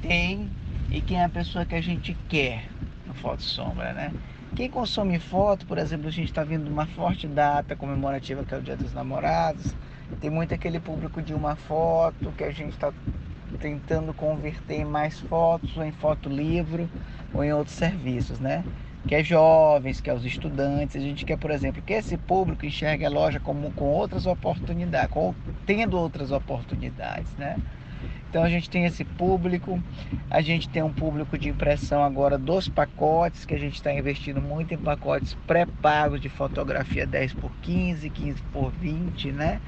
tem 0.03 0.51
e 0.91 1.01
quem 1.01 1.19
é 1.21 1.25
a 1.25 1.29
pessoa 1.29 1.65
que 1.65 1.75
a 1.75 1.81
gente 1.81 2.17
quer 2.29 2.69
no 3.07 3.15
Foto 3.15 3.43
Sombra, 3.43 3.93
né? 3.93 4.13
Quem 4.55 4.71
consome 4.71 5.19
foto, 5.19 5.67
por 5.67 5.77
exemplo, 5.77 6.09
a 6.09 6.11
gente 6.11 6.31
está 6.31 6.43
vindo 6.43 6.69
uma 6.69 6.87
forte 6.87 7.27
data 7.27 7.77
comemorativa 7.77 8.45
que 8.45 8.55
é 8.55 8.59
o 8.59 8.63
Dia 8.63 8.77
dos 8.77 8.93
Namorados. 8.95 9.75
Tem 10.21 10.31
muito 10.31 10.55
aquele 10.55 10.81
público 10.81 11.21
de 11.21 11.35
uma 11.35 11.57
foto 11.57 12.33
que 12.37 12.45
a 12.45 12.51
gente 12.51 12.73
está 12.73 12.93
tentando 13.57 14.13
converter 14.15 14.77
em 14.77 14.85
mais 14.85 15.19
fotos, 15.21 15.77
ou 15.77 15.85
em 15.85 15.93
foto 15.93 16.29
livro, 16.29 16.89
ou 17.35 17.45
em 17.45 17.53
outros 17.53 17.77
serviços, 17.77 18.39
né? 18.39 18.65
Que 19.07 19.17
é 19.17 19.25
jovens, 19.25 20.01
que 20.01 20.11
é 20.11 20.15
os 20.15 20.25
estudantes. 20.25 20.97
A 20.97 21.01
gente 21.01 21.25
quer, 21.25 21.39
por 21.39 21.51
exemplo, 21.51 21.83
que 21.83 21.93
esse 21.93 22.17
público 22.17 22.67
enxergue 22.67 23.05
a 23.05 23.11
loja 23.11 23.39
como 23.41 23.73
com 23.73 23.85
outras 23.85 24.27
oportunidades, 24.27 25.11
com, 25.11 25.35
tendo 25.65 25.99
outras 25.99 26.33
oportunidades, 26.33 27.33
né? 27.37 27.57
Então 28.29 28.43
a 28.43 28.49
gente 28.51 28.69
tem 28.69 28.85
esse 28.85 29.05
público, 29.05 29.83
a 30.29 30.43
gente 30.43 30.69
tem 30.69 30.83
um 30.83 30.93
público 30.93 31.39
de 31.39 31.49
impressão 31.49 32.03
agora 32.03 32.37
dos 32.37 32.69
pacotes, 32.69 33.45
que 33.45 33.55
a 33.55 33.59
gente 33.59 33.77
está 33.77 33.93
investindo 33.93 34.43
muito 34.43 34.75
em 34.75 34.79
pacotes 34.79 35.35
pré-pagos 35.47 36.21
de 36.21 36.29
fotografia 36.29 37.07
10 37.07 37.35
por 37.35 37.51
15, 37.63 38.11
15 38.11 38.43
por 38.53 38.71
20, 38.73 39.33
né? 39.33 39.61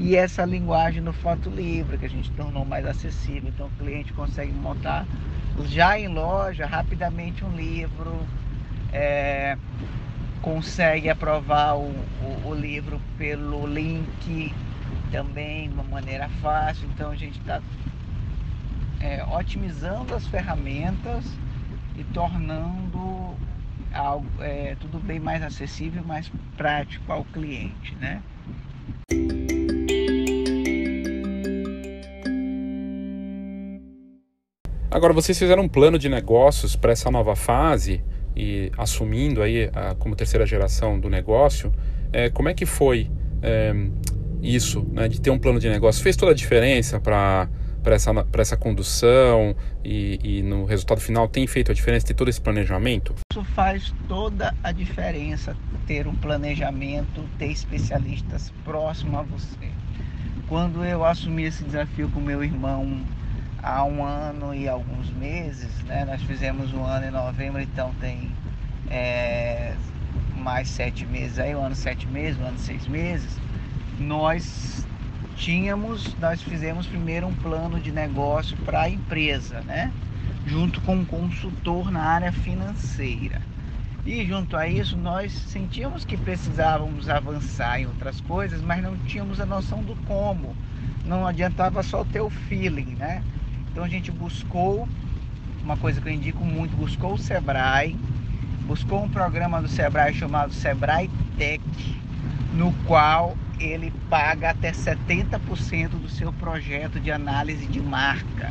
E 0.00 0.16
essa 0.16 0.46
linguagem 0.46 1.02
no 1.02 1.12
foto 1.12 1.50
livre, 1.50 1.98
que 1.98 2.06
a 2.06 2.08
gente 2.08 2.30
tornou 2.32 2.64
mais 2.64 2.86
acessível. 2.86 3.50
Então 3.50 3.66
o 3.66 3.70
cliente 3.78 4.14
consegue 4.14 4.50
montar 4.50 5.06
já 5.66 6.00
em 6.00 6.08
loja 6.08 6.64
rapidamente 6.64 7.44
um 7.44 7.54
livro, 7.54 8.18
é, 8.94 9.58
consegue 10.40 11.10
aprovar 11.10 11.76
o, 11.76 11.90
o, 12.22 12.48
o 12.48 12.54
livro 12.54 12.98
pelo 13.18 13.66
link 13.66 14.54
também 15.12 15.68
de 15.68 15.74
uma 15.74 15.84
maneira 15.84 16.30
fácil. 16.40 16.88
Então 16.94 17.10
a 17.10 17.16
gente 17.16 17.38
está 17.38 17.60
é, 19.00 19.22
otimizando 19.24 20.14
as 20.14 20.26
ferramentas 20.28 21.26
e 21.98 22.04
tornando 22.04 23.36
algo, 23.92 24.26
é, 24.40 24.76
tudo 24.80 24.98
bem 24.98 25.20
mais 25.20 25.42
acessível, 25.42 26.02
mais 26.02 26.32
prático 26.56 27.12
ao 27.12 27.22
cliente, 27.22 27.94
né? 27.96 28.22
Agora 34.90 35.12
vocês 35.12 35.38
fizeram 35.38 35.62
um 35.62 35.68
plano 35.68 35.96
de 35.98 36.08
negócios 36.08 36.74
para 36.74 36.90
essa 36.90 37.10
nova 37.12 37.36
fase 37.36 38.02
e 38.34 38.72
assumindo 38.76 39.40
aí 39.40 39.70
a, 39.72 39.94
como 39.94 40.16
terceira 40.16 40.44
geração 40.44 40.98
do 40.98 41.08
negócio, 41.08 41.72
é, 42.12 42.28
como 42.28 42.48
é 42.48 42.54
que 42.54 42.66
foi 42.66 43.08
é, 43.40 43.72
isso, 44.42 44.84
né, 44.90 45.06
de 45.06 45.20
ter 45.20 45.30
um 45.30 45.38
plano 45.38 45.60
de 45.60 45.68
negócio? 45.68 46.02
Fez 46.02 46.16
toda 46.16 46.32
a 46.32 46.34
diferença 46.34 46.98
para 46.98 47.48
para 47.82 47.94
essa, 47.94 48.10
essa 48.34 48.58
condução 48.58 49.56
e, 49.82 50.18
e, 50.22 50.42
no 50.42 50.66
resultado 50.66 51.00
final 51.00 51.26
tem 51.26 51.46
feito 51.46 51.72
a 51.72 51.74
diferença 51.74 52.06
ter 52.06 52.12
todo 52.12 52.28
esse 52.28 52.38
planejamento? 52.38 53.14
Isso 53.32 53.42
faz 53.54 53.94
toda 54.06 54.54
a 54.62 54.70
diferença 54.70 55.56
ter 55.86 56.06
um 56.06 56.14
planejamento, 56.14 57.24
ter 57.38 57.50
especialistas 57.50 58.52
próximos 58.66 59.14
a 59.14 59.22
você. 59.22 59.70
Quando 60.46 60.84
eu 60.84 61.02
assumi 61.06 61.44
esse 61.44 61.64
desafio 61.64 62.10
com 62.10 62.20
meu 62.20 62.44
irmão 62.44 63.02
há 63.62 63.84
um 63.84 64.04
ano 64.04 64.54
e 64.54 64.68
alguns 64.68 65.10
meses, 65.10 65.70
né? 65.84 66.04
Nós 66.04 66.22
fizemos 66.22 66.72
um 66.72 66.84
ano 66.84 67.06
em 67.06 67.10
novembro, 67.10 67.60
então 67.60 67.92
tem 68.00 68.30
é, 68.90 69.74
mais 70.36 70.68
sete 70.68 71.06
meses 71.06 71.38
aí, 71.38 71.54
um 71.54 71.64
ano 71.64 71.74
sete 71.74 72.06
meses, 72.06 72.40
um 72.40 72.46
ano 72.46 72.58
seis 72.58 72.86
meses. 72.86 73.38
Nós 73.98 74.86
tínhamos, 75.36 76.14
nós 76.18 76.42
fizemos 76.42 76.86
primeiro 76.86 77.26
um 77.26 77.34
plano 77.34 77.78
de 77.78 77.92
negócio 77.92 78.56
para 78.58 78.82
a 78.82 78.88
empresa, 78.88 79.60
né? 79.62 79.92
Junto 80.46 80.80
com 80.80 80.96
um 80.96 81.04
consultor 81.04 81.90
na 81.90 82.02
área 82.02 82.32
financeira. 82.32 83.42
E 84.04 84.24
junto 84.24 84.56
a 84.56 84.66
isso, 84.66 84.96
nós 84.96 85.30
sentíamos 85.32 86.06
que 86.06 86.16
precisávamos 86.16 87.10
avançar 87.10 87.80
em 87.80 87.86
outras 87.86 88.20
coisas, 88.22 88.62
mas 88.62 88.82
não 88.82 88.96
tínhamos 88.98 89.38
a 89.40 89.46
noção 89.46 89.82
do 89.82 89.94
como. 90.06 90.56
Não 91.04 91.26
adiantava 91.26 91.82
só 91.82 92.02
ter 92.04 92.20
o 92.20 92.30
feeling, 92.30 92.96
né? 92.98 93.22
Então 93.70 93.84
a 93.84 93.88
gente 93.88 94.10
buscou, 94.10 94.88
uma 95.62 95.76
coisa 95.76 96.00
que 96.00 96.08
eu 96.08 96.12
indico 96.12 96.44
muito, 96.44 96.76
buscou 96.76 97.14
o 97.14 97.18
Sebrae, 97.18 97.96
buscou 98.66 99.04
um 99.04 99.08
programa 99.08 99.60
do 99.62 99.68
Sebrae 99.68 100.12
chamado 100.12 100.52
Sebrae 100.52 101.08
Tech, 101.38 101.62
no 102.54 102.72
qual 102.86 103.36
ele 103.60 103.92
paga 104.08 104.50
até 104.50 104.72
70% 104.72 105.90
do 105.90 106.08
seu 106.08 106.32
projeto 106.32 106.98
de 106.98 107.12
análise 107.12 107.66
de 107.66 107.80
marca. 107.80 108.50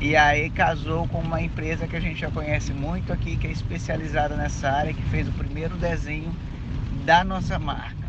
E 0.00 0.14
aí 0.16 0.50
casou 0.50 1.08
com 1.08 1.20
uma 1.20 1.40
empresa 1.40 1.86
que 1.86 1.96
a 1.96 2.00
gente 2.00 2.20
já 2.20 2.30
conhece 2.30 2.72
muito 2.72 3.12
aqui, 3.12 3.36
que 3.36 3.46
é 3.46 3.50
especializada 3.50 4.36
nessa 4.36 4.70
área, 4.70 4.92
que 4.92 5.02
fez 5.04 5.26
o 5.26 5.32
primeiro 5.32 5.76
desenho 5.76 6.30
da 7.06 7.24
nossa 7.24 7.58
marca. 7.58 8.04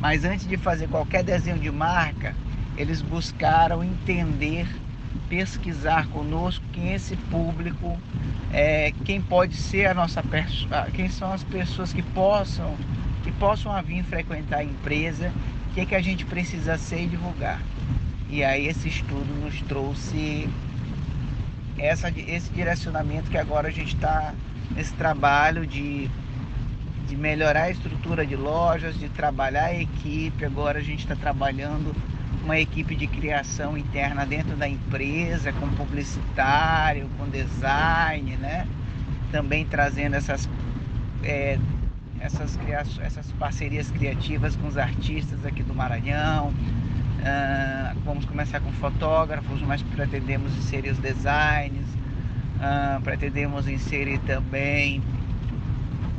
Mas 0.00 0.24
antes 0.24 0.48
de 0.48 0.56
fazer 0.56 0.88
qualquer 0.88 1.22
desenho 1.22 1.58
de 1.58 1.70
marca, 1.70 2.34
eles 2.76 3.00
buscaram 3.00 3.84
entender 3.84 4.66
pesquisar 5.28 6.06
conosco 6.08 6.64
quem 6.72 6.94
esse 6.94 7.16
público, 7.16 7.98
é, 8.52 8.92
quem 9.04 9.20
pode 9.20 9.56
ser 9.56 9.86
a 9.86 9.94
nossa 9.94 10.22
quem 10.94 11.08
são 11.08 11.32
as 11.32 11.42
pessoas 11.44 11.92
que 11.92 12.02
possam 12.02 12.76
que 13.22 13.32
possam 13.32 13.82
vir 13.82 14.04
frequentar 14.04 14.58
a 14.58 14.64
empresa, 14.64 15.32
o 15.70 15.74
que, 15.74 15.80
é 15.80 15.86
que 15.86 15.94
a 15.94 16.00
gente 16.00 16.24
precisa 16.24 16.78
ser 16.78 17.02
e 17.02 17.06
divulgar. 17.08 17.60
E 18.30 18.44
aí 18.44 18.66
esse 18.68 18.88
estudo 18.88 19.34
nos 19.40 19.60
trouxe 19.62 20.48
essa, 21.76 22.08
esse 22.08 22.50
direcionamento 22.50 23.30
que 23.30 23.36
agora 23.36 23.68
a 23.68 23.70
gente 23.70 23.94
está 23.94 24.32
nesse 24.74 24.92
trabalho 24.94 25.66
de, 25.66 26.08
de 27.08 27.16
melhorar 27.16 27.64
a 27.64 27.70
estrutura 27.70 28.24
de 28.24 28.36
lojas, 28.36 28.98
de 28.98 29.08
trabalhar 29.08 29.66
a 29.66 29.74
equipe. 29.74 30.44
Agora 30.44 30.78
a 30.78 30.82
gente 30.82 31.00
está 31.00 31.16
trabalhando 31.16 31.94
uma 32.46 32.58
equipe 32.60 32.94
de 32.94 33.08
criação 33.08 33.76
interna 33.76 34.24
dentro 34.24 34.56
da 34.56 34.68
empresa, 34.68 35.52
com 35.52 35.68
publicitário, 35.70 37.10
com 37.18 37.28
design, 37.28 38.36
né? 38.36 38.68
Também 39.32 39.66
trazendo 39.66 40.14
essas, 40.14 40.48
é, 41.24 41.58
essas, 42.20 42.56
essas 43.00 43.32
parcerias 43.32 43.90
criativas 43.90 44.54
com 44.54 44.68
os 44.68 44.78
artistas 44.78 45.44
aqui 45.44 45.64
do 45.64 45.74
Maranhão. 45.74 46.50
Uh, 47.18 48.00
vamos 48.04 48.24
começar 48.24 48.60
com 48.60 48.70
fotógrafos, 48.74 49.60
mas 49.62 49.82
pretendemos 49.82 50.56
inserir 50.56 50.90
os 50.90 50.98
designs, 50.98 51.84
uh, 52.58 53.00
pretendemos 53.02 53.66
inserir 53.66 54.18
também 54.20 55.02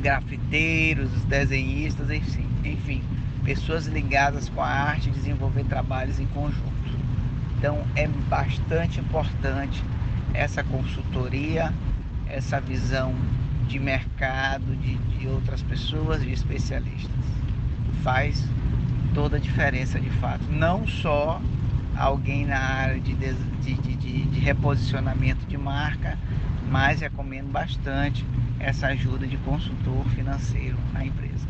grafiteiros, 0.02 1.10
desenhistas, 1.24 2.10
enfim, 2.10 2.46
enfim 2.62 3.02
pessoas 3.48 3.86
ligadas 3.86 4.50
com 4.50 4.60
a 4.60 4.68
arte 4.68 5.08
desenvolver 5.08 5.64
trabalhos 5.64 6.20
em 6.20 6.26
conjunto. 6.26 6.98
Então 7.56 7.82
é 7.96 8.06
bastante 8.06 9.00
importante 9.00 9.82
essa 10.34 10.62
consultoria, 10.62 11.72
essa 12.26 12.60
visão 12.60 13.14
de 13.66 13.78
mercado 13.78 14.76
de, 14.76 14.96
de 14.96 15.26
outras 15.28 15.62
pessoas, 15.62 16.20
de 16.20 16.30
especialistas. 16.30 17.24
Faz 18.02 18.46
toda 19.14 19.38
a 19.38 19.40
diferença 19.40 19.98
de 19.98 20.10
fato. 20.10 20.44
Não 20.50 20.86
só 20.86 21.40
alguém 21.96 22.44
na 22.44 22.58
área 22.58 23.00
de, 23.00 23.14
de, 23.14 23.74
de, 23.74 24.24
de 24.26 24.40
reposicionamento 24.40 25.46
de 25.46 25.56
marca, 25.56 26.18
mas 26.70 27.00
recomendo 27.00 27.50
bastante 27.50 28.26
essa 28.60 28.88
ajuda 28.88 29.26
de 29.26 29.38
consultor 29.38 30.04
financeiro 30.14 30.76
na 30.92 31.02
empresa. 31.06 31.48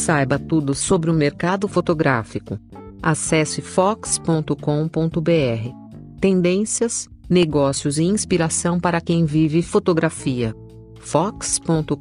Saiba 0.00 0.38
tudo 0.38 0.74
sobre 0.74 1.10
o 1.10 1.12
mercado 1.12 1.68
fotográfico. 1.68 2.58
Acesse 3.02 3.60
fox.com.br. 3.60 4.54
Tendências, 6.18 7.06
negócios 7.28 7.98
e 7.98 8.04
inspiração 8.04 8.80
para 8.80 8.98
quem 8.98 9.26
vive 9.26 9.60
fotografia. 9.60 10.54
fox.com.br. 11.00 11.92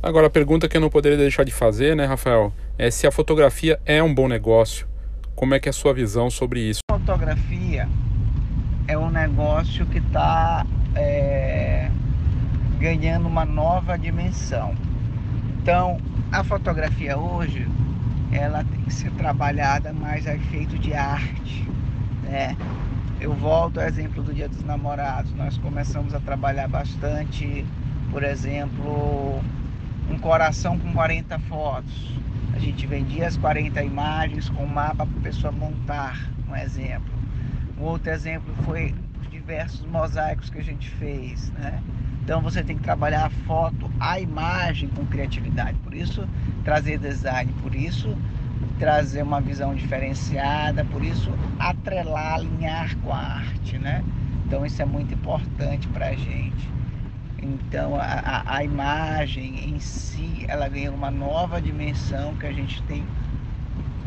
Agora 0.00 0.28
a 0.28 0.30
pergunta 0.30 0.68
que 0.68 0.76
eu 0.76 0.80
não 0.80 0.88
poderia 0.88 1.18
deixar 1.18 1.44
de 1.44 1.50
fazer, 1.50 1.96
né, 1.96 2.04
Rafael, 2.04 2.52
é 2.78 2.92
se 2.92 3.08
a 3.08 3.10
fotografia 3.10 3.80
é 3.84 4.00
um 4.00 4.14
bom 4.14 4.28
negócio. 4.28 4.86
Como 5.34 5.52
é 5.52 5.58
que 5.58 5.68
é 5.68 5.70
a 5.70 5.72
sua 5.72 5.92
visão 5.92 6.30
sobre 6.30 6.60
isso? 6.60 6.78
Fotografia 6.88 7.88
é 8.86 8.96
um 8.96 9.10
negócio 9.10 9.84
que 9.86 9.98
está 9.98 10.64
é 10.94 11.90
ganhando 12.82 13.28
uma 13.28 13.44
nova 13.44 13.96
dimensão. 13.96 14.74
Então, 15.56 16.00
a 16.32 16.42
fotografia 16.42 17.16
hoje, 17.16 17.68
ela 18.32 18.64
tem 18.64 18.80
que 18.80 18.92
ser 18.92 19.12
trabalhada 19.12 19.92
mais 19.92 20.26
a 20.26 20.34
efeito 20.34 20.76
de 20.76 20.92
arte, 20.92 21.64
né? 22.24 22.56
Eu 23.20 23.32
volto 23.34 23.78
ao 23.78 23.86
exemplo 23.86 24.20
do 24.20 24.34
Dia 24.34 24.48
dos 24.48 24.64
Namorados. 24.64 25.32
Nós 25.34 25.56
começamos 25.58 26.12
a 26.12 26.18
trabalhar 26.18 26.66
bastante, 26.66 27.64
por 28.10 28.24
exemplo, 28.24 29.40
um 30.10 30.18
coração 30.18 30.76
com 30.76 30.92
40 30.92 31.38
fotos. 31.38 32.12
A 32.52 32.58
gente 32.58 32.84
vendia 32.84 33.28
as 33.28 33.36
40 33.36 33.80
imagens 33.84 34.48
com 34.48 34.66
mapa 34.66 35.06
para 35.06 35.18
a 35.20 35.22
pessoa 35.22 35.52
montar, 35.52 36.28
um 36.50 36.56
exemplo. 36.56 37.12
Um 37.78 37.84
outro 37.84 38.10
exemplo 38.10 38.52
foi 38.64 38.92
os 39.20 39.30
diversos 39.30 39.86
mosaicos 39.86 40.50
que 40.50 40.58
a 40.58 40.64
gente 40.64 40.90
fez, 40.90 41.48
né? 41.52 41.80
Então 42.22 42.40
você 42.40 42.62
tem 42.62 42.76
que 42.76 42.82
trabalhar 42.82 43.26
a 43.26 43.30
foto, 43.30 43.90
a 43.98 44.20
imagem 44.20 44.88
com 44.88 45.04
criatividade. 45.06 45.76
Por 45.78 45.92
isso, 45.92 46.26
trazer 46.64 46.98
design, 46.98 47.52
por 47.60 47.74
isso, 47.74 48.16
trazer 48.78 49.22
uma 49.22 49.40
visão 49.40 49.74
diferenciada, 49.74 50.84
por 50.84 51.04
isso, 51.04 51.32
atrelar, 51.58 52.34
alinhar 52.34 52.96
com 52.98 53.12
a 53.12 53.18
arte, 53.18 53.76
né? 53.76 54.04
Então 54.46 54.64
isso 54.64 54.80
é 54.80 54.84
muito 54.84 55.12
importante 55.14 55.88
para 55.88 56.08
a 56.08 56.14
gente. 56.14 56.70
Então 57.42 57.96
a, 57.96 58.04
a, 58.04 58.56
a, 58.56 58.64
imagem 58.64 59.70
em 59.70 59.80
si, 59.80 60.44
ela 60.46 60.68
ganha 60.68 60.92
uma 60.92 61.10
nova 61.10 61.60
dimensão 61.60 62.36
que 62.36 62.46
a 62.46 62.52
gente 62.52 62.80
tem 62.84 63.04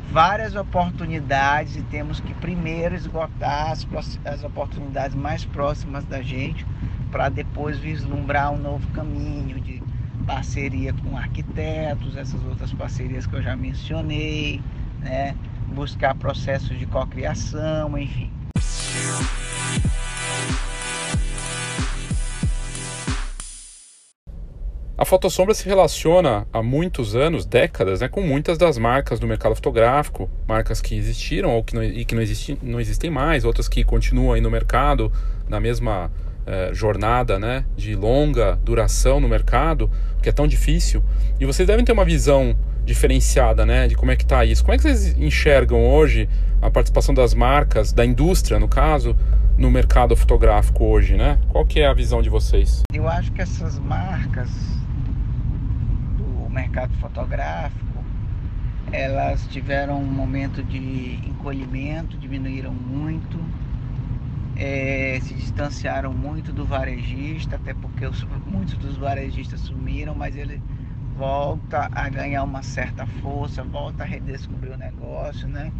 várias 0.09 0.55
oportunidades 0.55 1.75
e 1.75 1.81
temos 1.81 2.21
que 2.21 2.33
primeiro 2.35 2.95
esgotar 2.95 3.71
as, 3.71 3.85
as 4.23 4.43
oportunidades 4.45 5.15
mais 5.17 5.43
próximas 5.43 6.05
da 6.05 6.21
gente 6.21 6.65
para 7.15 7.29
depois 7.29 7.79
vislumbrar 7.79 8.51
um 8.51 8.57
novo 8.57 8.85
caminho 8.91 9.57
de 9.61 9.81
parceria 10.27 10.91
com 10.91 11.15
arquitetos, 11.15 12.17
essas 12.17 12.43
outras 12.43 12.73
parcerias 12.73 13.25
que 13.25 13.33
eu 13.33 13.41
já 13.41 13.55
mencionei, 13.55 14.61
né? 14.99 15.33
buscar 15.73 16.13
processos 16.15 16.77
de 16.77 16.85
cocriação, 16.85 17.97
enfim. 17.97 18.29
A 24.97 25.05
fotossombra 25.05 25.53
se 25.53 25.65
relaciona 25.65 26.45
há 26.51 26.61
muitos 26.61 27.15
anos, 27.15 27.45
décadas, 27.45 28.01
né, 28.01 28.09
com 28.09 28.19
muitas 28.19 28.57
das 28.57 28.77
marcas 28.77 29.21
do 29.21 29.27
mercado 29.27 29.55
fotográfico, 29.55 30.29
marcas 30.45 30.81
que 30.81 30.95
existiram 30.97 31.55
ou 31.55 31.63
que 31.63 31.75
não, 31.75 31.83
e 31.83 32.03
que 32.03 32.13
não, 32.13 32.21
existi, 32.21 32.59
não 32.61 32.77
existem 32.77 33.09
mais, 33.09 33.45
outras 33.45 33.69
que 33.69 33.85
continuam 33.85 34.33
aí 34.33 34.41
no 34.41 34.51
mercado 34.51 35.09
na 35.47 35.59
mesma 35.61 36.11
eh, 36.45 36.69
jornada 36.73 37.39
né, 37.39 37.65
de 37.75 37.95
longa 37.95 38.57
duração 38.63 39.19
no 39.19 39.27
mercado, 39.27 39.89
que 40.21 40.29
é 40.29 40.31
tão 40.31 40.47
difícil. 40.47 41.03
E 41.39 41.45
vocês 41.45 41.67
devem 41.67 41.83
ter 41.83 41.91
uma 41.91 42.05
visão 42.05 42.55
diferenciada 42.85 43.65
né, 43.65 43.87
de 43.87 43.95
como 43.95 44.11
é 44.11 44.15
que 44.15 44.23
está 44.23 44.45
isso. 44.45 44.63
Como 44.63 44.73
é 44.73 44.77
que 44.77 44.83
vocês 44.83 45.17
enxergam 45.17 45.85
hoje 45.85 46.29
a 46.61 46.69
participação 46.69 47.13
das 47.13 47.33
marcas, 47.33 47.91
da 47.91 48.05
indústria, 48.05 48.59
no 48.59 48.67
caso, 48.67 49.15
no 49.57 49.71
mercado 49.71 50.15
fotográfico 50.15 50.83
hoje, 50.85 51.15
né? 51.15 51.39
Qual 51.49 51.65
que 51.65 51.79
é 51.79 51.87
a 51.87 51.93
visão 51.93 52.21
de 52.21 52.29
vocês? 52.29 52.83
Eu 52.93 53.07
acho 53.07 53.31
que 53.31 53.41
essas 53.41 53.79
marcas 53.79 54.49
mercado 56.55 56.93
fotográfico, 57.01 58.03
elas 58.91 59.45
tiveram 59.47 59.99
um 60.01 60.05
momento 60.05 60.63
de 60.63 61.19
encolhimento, 61.27 62.17
diminuíram 62.17 62.73
muito, 62.73 63.37
é, 64.55 65.19
se 65.21 65.33
distanciaram 65.33 66.13
muito 66.13 66.53
do 66.53 66.65
varejista, 66.65 67.57
até 67.57 67.73
porque 67.73 68.05
os, 68.05 68.23
muitos 68.45 68.77
dos 68.77 68.97
varejistas 68.97 69.59
sumiram, 69.61 70.15
mas 70.15 70.35
ele 70.35 70.61
volta 71.17 71.89
a 71.91 72.09
ganhar 72.09 72.43
uma 72.43 72.63
certa 72.63 73.05
força, 73.05 73.63
volta 73.63 74.03
a 74.03 74.05
redescobrir 74.05 74.73
o 74.73 74.77
negócio, 74.77 75.47
né? 75.47 75.71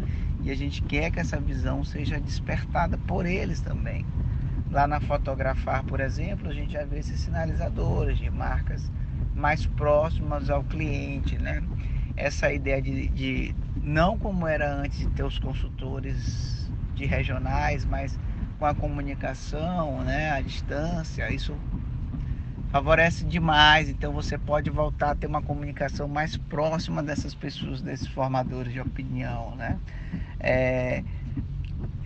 E 0.42 0.50
a 0.50 0.54
gente 0.54 0.82
quer 0.82 1.10
que 1.10 1.20
essa 1.20 1.40
visão 1.40 1.84
seja 1.84 2.20
despertada 2.20 2.98
por 2.98 3.26
eles 3.26 3.60
também. 3.60 4.04
Lá 4.70 4.86
na 4.86 5.00
Fotografar, 5.00 5.84
por 5.84 6.00
exemplo, 6.00 6.48
a 6.48 6.52
gente 6.52 6.72
já 6.72 6.84
vê 6.84 6.98
esses 6.98 7.20
sinalizadores 7.20 8.18
de 8.18 8.30
marcas 8.30 8.90
mais 9.34 9.66
próximas 9.66 10.50
ao 10.50 10.64
cliente, 10.64 11.38
né? 11.38 11.62
Essa 12.16 12.52
ideia 12.52 12.80
de, 12.80 13.08
de 13.08 13.54
não 13.82 14.18
como 14.18 14.46
era 14.46 14.72
antes 14.74 14.98
de 14.98 15.08
ter 15.08 15.22
os 15.22 15.38
consultores 15.38 16.70
de 16.94 17.04
regionais, 17.04 17.84
mas 17.84 18.18
com 18.58 18.66
a 18.66 18.74
comunicação, 18.74 20.02
né, 20.02 20.30
à 20.32 20.40
distância, 20.40 21.30
isso 21.32 21.54
favorece 22.68 23.24
demais. 23.24 23.88
Então 23.88 24.12
você 24.12 24.38
pode 24.38 24.70
voltar 24.70 25.12
a 25.12 25.14
ter 25.14 25.26
uma 25.26 25.42
comunicação 25.42 26.08
mais 26.08 26.36
próxima 26.36 27.02
dessas 27.02 27.34
pessoas, 27.34 27.80
desses 27.82 28.06
formadores 28.08 28.72
de 28.72 28.80
opinião, 28.80 29.54
né? 29.56 29.80
É, 30.40 31.02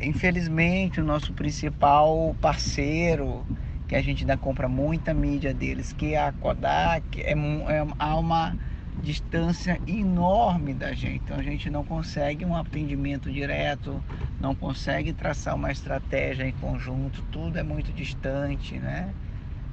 infelizmente 0.01 1.01
o 1.01 1.05
nosso 1.05 1.33
principal 1.35 2.35
parceiro 2.41 3.47
que 3.89 3.97
a 3.97 4.03
gente 4.03 4.23
ainda 4.23 4.37
compra 4.39 4.69
muita 4.69 5.13
mídia 5.13 5.53
deles, 5.53 5.93
que 5.93 6.15
é 6.15 6.19
a 6.25 6.33
Kodak, 6.33 7.21
é, 7.21 7.33
é, 7.33 7.87
há 7.99 8.17
uma 8.17 8.57
distância 9.01 9.81
enorme 9.87 10.75
da 10.75 10.93
gente. 10.93 11.23
Então 11.25 11.37
a 11.39 11.43
gente 11.43 11.71
não 11.71 11.85
consegue 11.85 12.45
um 12.45 12.57
atendimento 12.57 13.31
direto, 13.31 14.03
não 14.41 14.55
consegue 14.55 15.13
traçar 15.13 15.55
uma 15.55 15.73
estratégia 15.73 16.45
em 16.47 16.53
conjunto, 16.53 17.23
tudo 17.33 17.59
é 17.59 17.63
muito 17.63 17.93
distante, 17.93 18.79
né? 18.79 19.15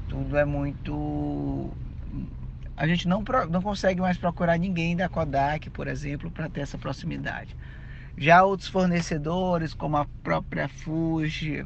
Tudo 0.07 0.37
é 0.37 0.45
muito. 0.45 1.71
A 2.75 2.87
gente 2.87 3.07
não, 3.07 3.23
não 3.49 3.61
consegue 3.61 3.99
mais 4.01 4.17
procurar 4.17 4.57
ninguém 4.57 4.95
da 4.95 5.09
Kodak, 5.09 5.69
por 5.69 5.87
exemplo, 5.87 6.31
para 6.31 6.49
ter 6.49 6.61
essa 6.61 6.77
proximidade. 6.77 7.55
Já 8.17 8.43
outros 8.43 8.69
fornecedores, 8.69 9.73
como 9.73 9.97
a 9.97 10.05
própria 10.23 10.67
Fuji, 10.67 11.65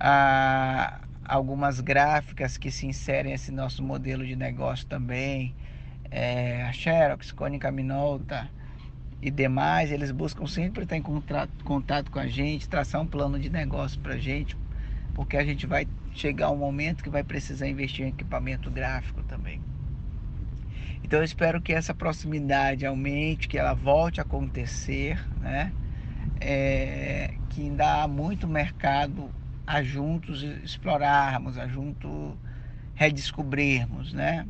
a, 0.00 1.00
algumas 1.24 1.80
gráficas 1.80 2.56
que 2.56 2.70
se 2.70 2.86
inserem 2.86 3.32
nesse 3.32 3.52
nosso 3.52 3.82
modelo 3.82 4.26
de 4.26 4.36
negócio 4.36 4.86
também, 4.86 5.54
é, 6.14 6.62
a 6.62 6.72
Xerox, 6.72 7.32
Cônica 7.32 7.72
Minolta 7.72 8.48
e 9.20 9.32
demais, 9.32 9.90
eles 9.90 10.12
buscam 10.12 10.46
sempre 10.46 10.84
estar 10.84 10.96
em 10.96 11.02
contato, 11.02 11.50
contato 11.64 12.08
com 12.08 12.20
a 12.20 12.28
gente, 12.28 12.68
traçar 12.68 13.00
um 13.00 13.06
plano 13.06 13.36
de 13.36 13.50
negócio 13.50 13.98
para 13.98 14.14
a 14.14 14.18
gente, 14.18 14.56
porque 15.12 15.36
a 15.36 15.44
gente 15.44 15.66
vai 15.66 15.88
chegar 16.14 16.50
um 16.50 16.56
momento 16.56 17.02
que 17.02 17.10
vai 17.10 17.24
precisar 17.24 17.66
investir 17.66 18.06
em 18.06 18.10
equipamento 18.10 18.70
gráfico 18.70 19.24
também. 19.24 19.60
Então 21.02 21.18
eu 21.18 21.24
espero 21.24 21.60
que 21.60 21.72
essa 21.72 21.92
proximidade 21.92 22.86
aumente, 22.86 23.48
que 23.48 23.58
ela 23.58 23.74
volte 23.74 24.20
a 24.20 24.22
acontecer, 24.22 25.20
né? 25.40 25.72
É, 26.40 27.34
que 27.50 27.62
ainda 27.62 28.04
há 28.04 28.08
muito 28.08 28.46
mercado 28.46 29.34
a 29.66 29.82
juntos 29.82 30.44
explorarmos, 30.44 31.58
a 31.58 31.66
juntos 31.66 32.36
redescobrirmos, 32.94 34.12
né? 34.12 34.46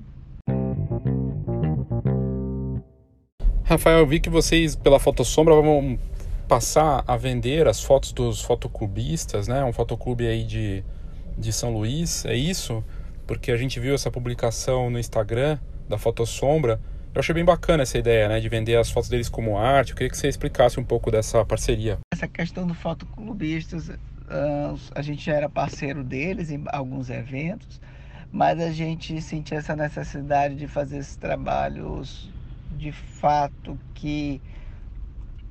Rafael, 3.65 4.01
eu 4.01 4.07
vi 4.07 4.21
que 4.21 4.29
vocês 4.29 4.77
pela 4.77 5.01
Fotossombra 5.01 5.55
vão 5.55 5.99
passar 6.47 7.03
a 7.07 7.17
vender 7.17 7.67
as 7.67 7.83
fotos 7.83 8.13
dos 8.13 8.43
fotoclubistas, 8.43 9.49
né? 9.49 9.65
Um 9.65 9.73
fotoclube 9.73 10.27
aí 10.27 10.45
de, 10.45 10.85
de 11.39 11.51
São 11.51 11.73
Luís, 11.73 12.27
é 12.27 12.35
isso? 12.35 12.85
Porque 13.27 13.51
a 13.51 13.57
gente 13.57 13.81
viu 13.81 13.95
essa 13.95 14.11
publicação 14.11 14.91
no 14.91 14.99
Instagram 14.99 15.59
da 15.89 15.97
Fotossombra. 15.97 16.79
Eu 17.15 17.21
achei 17.21 17.35
bem 17.35 17.45
bacana 17.45 17.85
essa 17.85 17.97
ideia, 17.97 18.29
né? 18.29 18.39
De 18.39 18.51
vender 18.51 18.77
as 18.77 18.91
fotos 18.91 19.09
deles 19.09 19.31
como 19.31 19.57
arte. 19.57 19.93
Eu 19.93 19.97
queria 19.97 20.11
que 20.11 20.19
você 20.19 20.29
explicasse 20.29 20.79
um 20.79 20.85
pouco 20.85 21.11
dessa 21.11 21.43
parceria. 21.43 21.99
Essa 22.13 22.29
questão 22.29 22.67
do 22.67 22.75
fotoclubistas 22.75 23.91
a 24.95 25.01
gente 25.01 25.25
já 25.25 25.35
era 25.35 25.49
parceiro 25.49 26.05
deles 26.05 26.51
em 26.51 26.63
alguns 26.67 27.09
eventos, 27.09 27.81
mas 28.31 28.61
a 28.61 28.71
gente 28.71 29.21
sentia 29.23 29.59
essa 29.59 29.77
necessidade 29.77 30.55
de 30.55 30.67
fazer 30.67 30.99
esses 30.99 31.17
trabalhos 31.17 32.31
de 32.85 32.93
fato 32.93 33.79
que 33.95 34.43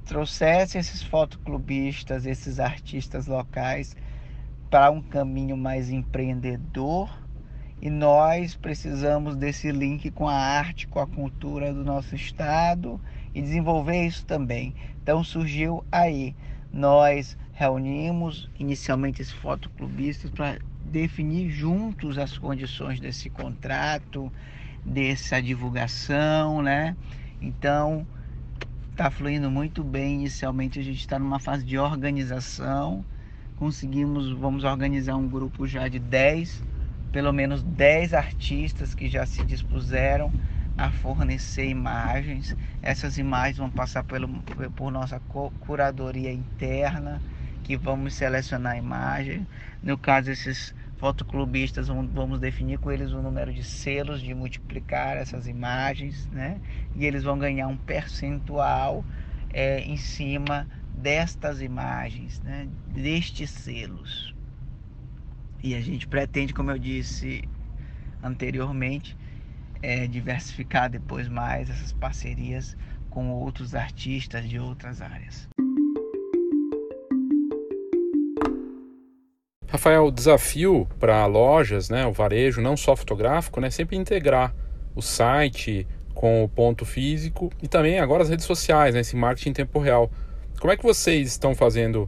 trouxessem 0.06 0.80
esses 0.80 1.02
fotoclubistas, 1.02 2.28
esses 2.28 2.60
artistas 2.60 3.26
locais 3.26 3.96
para 4.70 4.92
um 4.92 5.02
caminho 5.02 5.58
mais 5.58 5.90
empreendedor 5.90 7.10
e 7.82 7.90
nós 7.90 8.56
precisamos 8.56 9.36
desse 9.36 9.72
link 9.72 10.12
com 10.12 10.30
a 10.30 10.36
arte, 10.36 10.88
com 10.88 11.00
a 11.00 11.08
cultura 11.08 11.74
do 11.74 11.84
nosso 11.84 12.14
estado 12.14 13.02
e 13.34 13.42
desenvolver 13.42 14.06
isso 14.06 14.24
também. 14.26 14.76
Então 15.02 15.24
surgiu 15.24 15.84
aí 15.92 16.36
nós 16.72 17.36
reunimos 17.52 18.48
inicialmente 18.60 19.24
esses 19.24 19.34
fotoclubistas 19.34 20.30
para 20.30 20.60
definir 20.86 21.50
juntos 21.50 22.20
as 22.20 22.38
condições 22.38 23.00
desse 23.00 23.28
contrato, 23.28 24.32
dessa 24.86 25.42
divulgação, 25.42 26.62
né? 26.62 26.96
Então, 27.44 28.08
está 28.92 29.12
fluindo 29.12 29.52
muito 29.52 29.84
bem. 29.84 30.16
Inicialmente, 30.16 30.80
a 30.80 30.84
gente 30.84 31.00
está 31.00 31.20
numa 31.20 31.40
fase 31.40 31.66
de 31.66 31.78
organização. 31.78 33.04
Conseguimos, 33.58 34.32
vamos 34.32 34.64
organizar 34.64 35.18
um 35.18 35.28
grupo 35.28 35.68
já 35.68 35.90
de 35.90 36.00
10, 36.00 36.64
pelo 37.12 37.34
menos 37.34 37.62
10 37.62 38.14
artistas 38.14 38.96
que 38.96 39.10
já 39.10 39.26
se 39.26 39.44
dispuseram 39.44 40.32
a 40.78 40.90
fornecer 40.90 41.68
imagens. 41.68 42.56
Essas 42.82 43.18
imagens 43.18 43.58
vão 43.58 43.70
passar 43.70 44.06
pelo, 44.06 44.30
por 44.76 44.90
nossa 44.90 45.20
curadoria 45.60 46.32
interna, 46.32 47.22
que 47.62 47.76
vamos 47.76 48.14
selecionar 48.14 48.74
a 48.74 48.78
imagem. 48.78 49.46
No 49.84 49.98
caso, 49.98 50.32
esses 50.32 50.74
fotoclubistas, 51.04 51.90
vamos 51.90 52.40
definir 52.40 52.80
com 52.80 52.90
eles 52.90 53.12
o 53.12 53.22
número 53.22 53.54
de 53.54 53.62
selos 53.62 54.22
de 54.22 54.34
multiplicar 54.34 55.18
essas 55.18 55.48
imagens, 55.48 56.30
né? 56.32 56.62
E 56.96 57.06
eles 57.06 57.24
vão 57.24 57.38
ganhar 57.38 57.68
um 57.68 57.76
percentual 57.76 59.04
é, 59.52 59.82
em 59.82 59.98
cima 59.98 60.66
destas 60.94 61.62
imagens, 61.62 62.40
né? 62.42 62.70
Destes 62.88 63.52
selos. 63.52 64.34
E 65.62 65.76
a 65.76 65.82
gente 65.82 66.08
pretende, 66.08 66.54
como 66.54 66.72
eu 66.72 66.80
disse 66.80 67.44
anteriormente, 68.22 69.18
é, 69.82 70.08
diversificar 70.08 70.90
depois 70.90 71.28
mais 71.28 71.70
essas 71.70 71.92
parcerias 71.92 72.78
com 73.10 73.30
outros 73.30 73.76
artistas 73.76 74.48
de 74.48 74.58
outras 74.58 75.02
áreas. 75.02 75.50
Rafael, 79.74 80.06
o 80.06 80.12
desafio 80.12 80.88
para 81.00 81.26
lojas, 81.26 81.90
né, 81.90 82.06
o 82.06 82.14
varejo, 82.14 82.62
não 82.62 82.78
só 82.78 82.96
fotográfico, 82.96 83.60
né, 83.60 83.72
sempre 83.72 83.98
integrar 83.98 84.54
o 84.96 85.02
site 85.02 85.88
com 86.14 86.44
o 86.44 86.48
ponto 86.48 86.86
físico 86.86 87.52
e 87.60 87.68
também 87.68 88.00
agora 88.00 88.22
as 88.22 88.30
redes 88.30 88.46
sociais, 88.46 88.94
né, 88.94 89.02
esse 89.02 89.16
marketing 89.16 89.50
em 89.50 89.54
tempo 89.54 89.80
real. 89.80 90.12
Como 90.60 90.72
é 90.72 90.78
que 90.78 90.84
vocês 90.84 91.28
estão 91.28 91.56
fazendo 91.56 92.08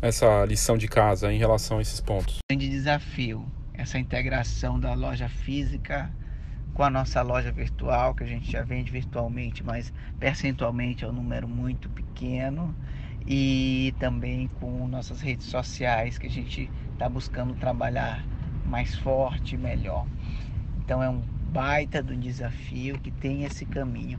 essa 0.00 0.46
lição 0.46 0.78
de 0.78 0.88
casa 0.88 1.30
em 1.30 1.36
relação 1.36 1.76
a 1.76 1.82
esses 1.82 2.00
pontos? 2.00 2.38
Grande 2.50 2.70
desafio, 2.70 3.44
essa 3.74 3.98
integração 3.98 4.80
da 4.80 4.94
loja 4.94 5.28
física 5.28 6.10
com 6.72 6.84
a 6.84 6.88
nossa 6.88 7.20
loja 7.20 7.52
virtual, 7.52 8.14
que 8.14 8.24
a 8.24 8.26
gente 8.26 8.50
já 8.50 8.62
vende 8.62 8.90
virtualmente, 8.90 9.62
mas 9.62 9.92
percentualmente 10.18 11.04
é 11.04 11.08
um 11.08 11.12
número 11.12 11.46
muito 11.46 11.86
pequeno, 11.90 12.74
e 13.26 13.94
também 13.98 14.48
com 14.60 14.86
nossas 14.86 15.20
redes 15.20 15.46
sociais, 15.46 16.18
que 16.18 16.26
a 16.26 16.30
gente 16.30 16.70
está 16.94 17.08
buscando 17.08 17.54
trabalhar 17.54 18.24
mais 18.64 18.96
forte 18.96 19.56
melhor. 19.56 20.06
Então 20.78 21.02
é 21.02 21.08
um 21.08 21.20
baita 21.52 22.02
do 22.02 22.16
desafio 22.16 22.98
que 22.98 23.10
tem 23.10 23.44
esse 23.44 23.66
caminho. 23.66 24.18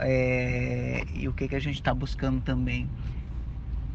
É, 0.00 1.04
e 1.14 1.28
o 1.28 1.32
que, 1.32 1.48
que 1.48 1.54
a 1.54 1.60
gente 1.60 1.76
está 1.76 1.92
buscando 1.92 2.40
também? 2.40 2.88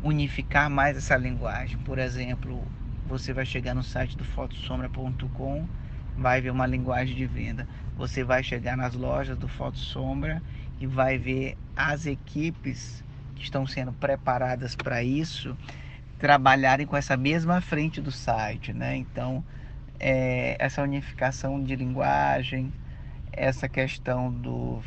Unificar 0.04 0.70
mais 0.70 0.98
essa 0.98 1.16
linguagem. 1.16 1.78
Por 1.80 1.98
exemplo, 1.98 2.62
você 3.08 3.34
vai 3.34 3.46
chegar 3.46 3.74
no 3.74 3.84
site 3.84 4.18
do 4.18 4.24
fotosombra.com, 4.24 5.66
vai 6.18 6.42
ver 6.42 6.52
uma 6.52 6.66
linguagem 6.66 7.16
de 7.16 7.26
venda. 7.26 7.68
Você 7.98 8.24
vai 8.24 8.44
chegar 8.44 8.76
nas 8.76 8.94
lojas 8.96 9.38
do 9.38 9.48
Foto 9.48 9.78
Sombra 9.78 10.42
e 10.80 10.88
vai 10.88 11.18
ver 11.18 11.58
as 11.76 12.06
equipes 12.06 13.04
que 13.36 13.44
estão 13.44 13.66
sendo 13.66 13.94
preparadas 13.94 14.76
para 14.76 15.04
isso 15.04 15.56
trabalharem 16.24 16.88
com 16.88 16.96
essa 16.96 17.18
mesma 17.18 17.60
frente 17.60 18.00
do 18.00 18.10
site, 18.10 18.72
né? 18.72 18.96
Então, 18.96 19.44
é, 20.00 20.56
essa 20.58 20.82
unificação 20.82 21.62
de 21.62 21.76
linguagem, 21.76 22.72
essa 23.34 23.68
questão 23.68 24.32
do, 24.32 24.80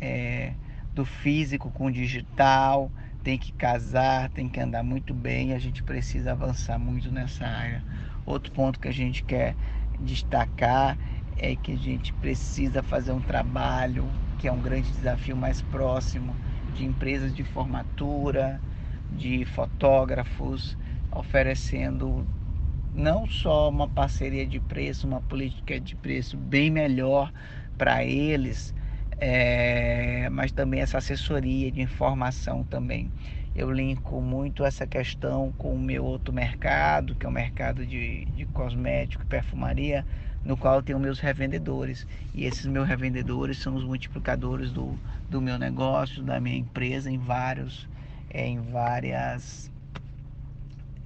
é, 0.00 0.52
do 0.92 1.04
físico 1.04 1.70
com 1.70 1.86
o 1.86 1.92
digital, 1.92 2.90
tem 3.22 3.38
que 3.38 3.52
casar, 3.52 4.30
tem 4.30 4.48
que 4.48 4.58
andar 4.58 4.82
muito 4.82 5.14
bem, 5.14 5.52
a 5.52 5.60
gente 5.60 5.80
precisa 5.80 6.32
avançar 6.32 6.76
muito 6.76 7.08
nessa 7.12 7.46
área. 7.46 7.84
Outro 8.26 8.50
ponto 8.50 8.80
que 8.80 8.88
a 8.88 8.92
gente 8.92 9.22
quer 9.22 9.54
destacar 10.00 10.98
é 11.36 11.54
que 11.54 11.70
a 11.70 11.78
gente 11.78 12.12
precisa 12.14 12.82
fazer 12.82 13.12
um 13.12 13.22
trabalho 13.22 14.12
que 14.36 14.48
é 14.48 14.52
um 14.52 14.60
grande 14.60 14.90
desafio 14.90 15.36
mais 15.36 15.62
próximo 15.62 16.36
de 16.68 16.84
empresas 16.84 17.32
de 17.32 17.44
formatura, 17.44 18.60
de 19.10 19.44
fotógrafos, 19.44 20.76
oferecendo 21.10 22.26
não 22.94 23.26
só 23.26 23.68
uma 23.68 23.88
parceria 23.88 24.46
de 24.46 24.60
preço, 24.60 25.06
uma 25.06 25.20
política 25.20 25.80
de 25.80 25.96
preço 25.96 26.36
bem 26.36 26.70
melhor 26.70 27.32
para 27.78 28.04
eles, 28.04 28.74
é, 29.18 30.28
mas 30.30 30.52
também 30.52 30.80
essa 30.80 30.98
assessoria 30.98 31.70
de 31.70 31.80
informação 31.80 32.64
também. 32.64 33.10
Eu 33.54 33.70
linko 33.70 34.20
muito 34.20 34.64
essa 34.64 34.86
questão 34.86 35.52
com 35.58 35.74
o 35.74 35.78
meu 35.78 36.04
outro 36.04 36.32
mercado, 36.32 37.14
que 37.16 37.26
é 37.26 37.28
o 37.28 37.32
mercado 37.32 37.84
de, 37.86 38.24
de 38.26 38.46
cosmético 38.46 39.24
e 39.24 39.26
perfumaria, 39.26 40.06
no 40.44 40.56
qual 40.56 40.76
eu 40.76 40.82
tenho 40.82 40.98
meus 41.00 41.18
revendedores. 41.20 42.06
E 42.32 42.44
esses 42.44 42.66
meus 42.66 42.86
revendedores 42.88 43.58
são 43.58 43.74
os 43.74 43.84
multiplicadores 43.84 44.72
do, 44.72 44.98
do 45.28 45.40
meu 45.40 45.58
negócio, 45.58 46.22
da 46.22 46.40
minha 46.40 46.56
empresa, 46.56 47.10
em 47.10 47.18
vários, 47.18 47.88
em 48.32 48.60
várias 48.60 49.70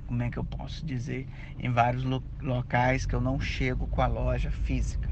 como 0.07 0.23
é 0.23 0.31
que 0.31 0.37
eu 0.37 0.45
posso 0.45 0.85
dizer, 0.85 1.27
em 1.59 1.71
vários 1.71 2.05
lo 2.05 2.23
locais 2.43 3.07
que 3.07 3.15
eu 3.15 3.21
não 3.21 3.41
chego 3.41 3.87
com 3.89 4.03
a 4.03 4.07
loja 4.07 4.51
física. 4.51 5.09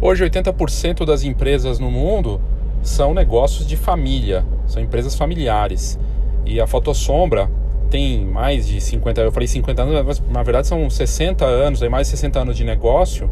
Hoje, 0.00 0.24
80% 0.24 1.04
das 1.04 1.24
empresas 1.24 1.78
no 1.78 1.90
mundo 1.90 2.40
são 2.82 3.12
negócios 3.12 3.66
de 3.66 3.76
família, 3.76 4.44
são 4.66 4.80
empresas 4.80 5.16
familiares. 5.16 5.98
E 6.44 6.60
a 6.60 6.66
Fotossombra 6.66 7.50
tem 7.90 8.24
mais 8.24 8.68
de 8.68 8.80
50, 8.80 9.22
eu 9.22 9.32
falei 9.32 9.48
50 9.48 9.82
anos, 9.82 10.06
mas 10.06 10.20
na 10.30 10.42
verdade 10.42 10.68
são 10.68 10.88
60 10.88 11.44
anos, 11.44 11.80
mais 11.82 12.06
de 12.06 12.12
60 12.12 12.38
anos 12.38 12.56
de 12.56 12.62
negócio 12.62 13.28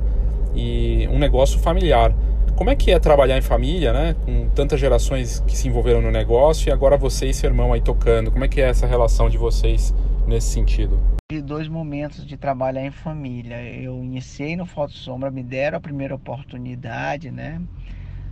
e 0.55 1.07
um 1.13 1.19
negócio 1.19 1.59
familiar. 1.61 2.13
Como 2.57 2.71
é 2.71 2.77
que 2.77 2.93
é 2.93 3.01
trabalhar 3.01 3.37
em 3.37 3.43
família, 3.43 3.93
né? 3.93 4.15
Com 4.25 4.49
tantas 4.51 4.79
gerações 4.79 5.41
que 5.41 5.57
se 5.57 5.67
envolveram 5.67 6.01
no 6.01 6.13
negócio 6.13 6.69
e 6.69 6.73
agora 6.73 6.97
você 6.97 7.27
e 7.27 7.35
seu 7.35 7.51
irmão 7.51 7.73
aí 7.73 7.81
tocando. 7.81 8.31
Como 8.31 8.45
é 8.45 8.49
que 8.49 8.61
é 8.61 8.69
essa 8.69 8.87
relação 8.87 9.29
de 9.29 9.37
vocês 9.37 9.93
nesse 10.25 10.53
sentido? 10.53 10.97
Tive 11.29 11.43
dois 11.43 11.67
momentos 11.67 12.25
de 12.25 12.37
trabalhar 12.37 12.87
em 12.87 12.93
família. 12.93 13.61
Eu 13.61 14.01
iniciei 14.05 14.55
no 14.55 14.67
Foto 14.67 14.93
Sombra, 14.93 15.33
me 15.33 15.43
deram 15.43 15.79
a 15.79 15.81
primeira 15.81 16.15
oportunidade, 16.15 17.29
né? 17.33 17.61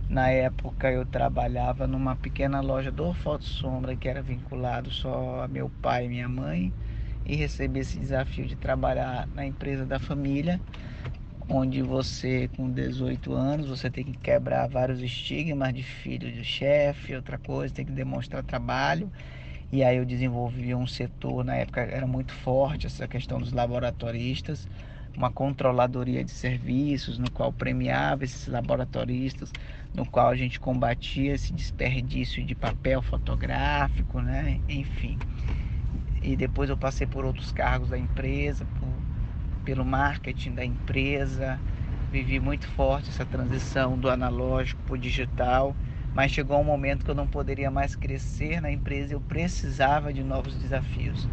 Na 0.07 0.29
época 0.29 0.89
eu 0.89 1.05
trabalhava 1.05 1.85
numa 1.85 2.15
pequena 2.15 2.61
loja 2.61 2.91
do 2.91 3.13
Foto 3.13 3.43
Sombra 3.43 3.93
que 3.93 4.07
era 4.07 4.21
vinculado 4.21 4.89
só 4.89 5.43
a 5.43 5.49
meu 5.49 5.69
pai 5.81 6.05
e 6.05 6.07
minha 6.09 6.29
mãe 6.29 6.71
e 7.25 7.35
recebi 7.35 7.81
esse 7.81 7.99
desafio 7.99 8.45
de 8.45 8.55
trabalhar 8.55 9.27
na 9.35 9.45
empresa 9.45 9.85
da 9.85 9.99
família 9.99 10.61
onde 11.49 11.81
você 11.81 12.49
com 12.55 12.69
18 12.69 13.33
anos 13.33 13.67
você 13.67 13.89
tem 13.89 14.03
que 14.05 14.17
quebrar 14.17 14.67
vários 14.67 15.01
estigmas 15.01 15.73
de 15.73 15.83
filho 15.83 16.31
de 16.31 16.43
chefe, 16.43 17.15
outra 17.15 17.37
coisa, 17.37 17.73
tem 17.73 17.85
que 17.85 17.91
demonstrar 17.91 18.43
trabalho. 18.43 19.11
E 19.71 19.83
aí 19.83 19.97
eu 19.97 20.05
desenvolvi 20.05 20.73
um 20.75 20.85
setor, 20.87 21.43
na 21.43 21.55
época 21.55 21.81
era 21.81 22.05
muito 22.07 22.33
forte 22.33 22.85
essa 22.87 23.07
questão 23.07 23.39
dos 23.39 23.51
laboratoristas, 23.51 24.67
uma 25.17 25.31
controladoria 25.31 26.23
de 26.23 26.31
serviços, 26.31 27.17
no 27.17 27.29
qual 27.31 27.51
premiava 27.51 28.23
esses 28.23 28.47
laboratoristas, 28.47 29.51
no 29.93 30.05
qual 30.05 30.29
a 30.29 30.35
gente 30.35 30.59
combatia 30.59 31.33
esse 31.33 31.53
desperdício 31.53 32.43
de 32.45 32.55
papel 32.55 33.01
fotográfico, 33.01 34.21
né? 34.21 34.61
Enfim. 34.69 35.17
E 36.21 36.35
depois 36.37 36.69
eu 36.69 36.77
passei 36.77 37.05
por 37.05 37.25
outros 37.25 37.51
cargos 37.51 37.89
da 37.89 37.97
empresa, 37.97 38.65
pelo 39.63 39.85
marketing 39.85 40.53
da 40.53 40.63
empresa. 40.63 41.59
Vivi 42.11 42.39
muito 42.39 42.67
forte 42.67 43.09
essa 43.09 43.25
transição 43.25 43.97
do 43.97 44.09
analógico 44.09 44.81
para 44.83 44.93
o 44.93 44.97
digital, 44.97 45.75
mas 46.13 46.31
chegou 46.31 46.59
um 46.59 46.63
momento 46.63 47.03
que 47.03 47.09
eu 47.09 47.15
não 47.15 47.25
poderia 47.25 47.71
mais 47.71 47.95
crescer 47.95 48.61
na 48.61 48.71
empresa, 48.71 49.13
eu 49.13 49.21
precisava 49.21 50.13
de 50.13 50.23
novos 50.23 50.55
desafios. 50.55 51.27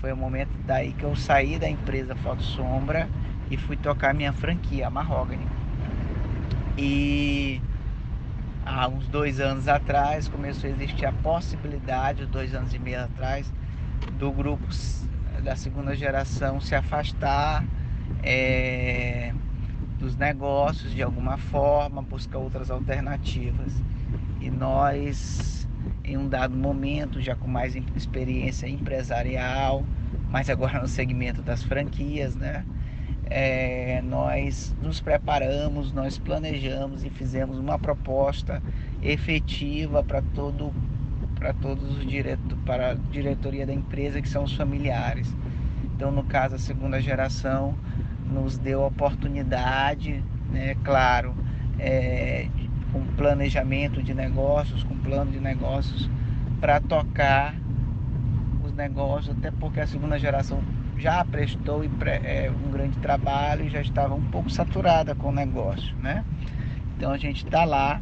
Foi 0.00 0.10
o 0.10 0.16
momento 0.16 0.50
daí 0.66 0.92
que 0.92 1.04
eu 1.04 1.14
saí 1.14 1.58
da 1.58 1.68
empresa 1.68 2.16
Foto 2.16 2.42
Sombra 2.42 3.08
e 3.50 3.58
fui 3.58 3.76
tocar 3.76 4.14
minha 4.14 4.32
franquia, 4.32 4.86
a 4.86 4.90
Mahogany. 4.90 5.46
E 6.78 7.60
há 8.64 8.88
uns 8.88 9.06
dois 9.08 9.38
anos 9.38 9.68
atrás 9.68 10.28
começou 10.28 10.70
a 10.70 10.72
existir 10.72 11.04
a 11.04 11.12
possibilidade, 11.12 12.24
dois 12.24 12.54
anos 12.54 12.72
e 12.72 12.78
meio 12.78 13.04
atrás, 13.04 13.52
do 14.18 14.32
grupo 14.32 14.66
da 15.40 15.56
segunda 15.56 15.94
geração 15.94 16.60
se 16.60 16.74
afastar 16.74 17.64
é, 18.22 19.32
dos 19.98 20.16
negócios 20.16 20.92
de 20.94 21.02
alguma 21.02 21.36
forma, 21.36 22.02
buscar 22.02 22.38
outras 22.38 22.70
alternativas. 22.70 23.72
E 24.40 24.50
nós, 24.50 25.68
em 26.04 26.16
um 26.16 26.28
dado 26.28 26.56
momento, 26.56 27.20
já 27.20 27.34
com 27.34 27.48
mais 27.48 27.74
experiência 27.96 28.66
empresarial, 28.66 29.84
mas 30.30 30.48
agora 30.48 30.80
no 30.80 30.88
segmento 30.88 31.42
das 31.42 31.62
franquias, 31.62 32.34
né? 32.34 32.64
É, 33.32 34.02
nós 34.02 34.74
nos 34.82 35.00
preparamos, 35.00 35.92
nós 35.92 36.18
planejamos 36.18 37.04
e 37.04 37.10
fizemos 37.10 37.58
uma 37.58 37.78
proposta 37.78 38.60
efetiva 39.00 40.02
para 40.02 40.20
todo 40.20 40.74
para 41.40 41.54
todos 41.54 41.96
os 41.96 42.06
diretos, 42.06 42.56
para 42.66 42.90
a 42.90 42.94
diretoria 42.94 43.66
da 43.66 43.72
empresa, 43.72 44.20
que 44.20 44.28
são 44.28 44.44
os 44.44 44.52
familiares. 44.54 45.34
Então, 45.96 46.12
no 46.12 46.22
caso, 46.22 46.54
a 46.54 46.58
segunda 46.58 47.00
geração 47.00 47.74
nos 48.30 48.58
deu 48.58 48.84
a 48.84 48.88
oportunidade, 48.88 50.22
né, 50.52 50.76
claro, 50.84 51.34
é, 51.78 52.46
com 52.92 53.00
planejamento 53.16 54.02
de 54.02 54.12
negócios, 54.12 54.84
com 54.84 54.94
plano 54.98 55.32
de 55.32 55.40
negócios, 55.40 56.10
para 56.60 56.78
tocar 56.78 57.54
os 58.62 58.74
negócios, 58.74 59.34
até 59.36 59.50
porque 59.50 59.80
a 59.80 59.86
segunda 59.86 60.18
geração 60.18 60.62
já 60.98 61.24
prestou 61.24 61.82
é, 61.82 62.50
um 62.50 62.70
grande 62.70 62.98
trabalho 62.98 63.64
e 63.64 63.70
já 63.70 63.80
estava 63.80 64.14
um 64.14 64.22
pouco 64.22 64.50
saturada 64.50 65.14
com 65.14 65.30
o 65.30 65.32
negócio, 65.32 65.96
né? 65.96 66.22
Então 66.96 67.12
a 67.12 67.16
gente 67.16 67.46
está 67.46 67.64
lá 67.64 67.98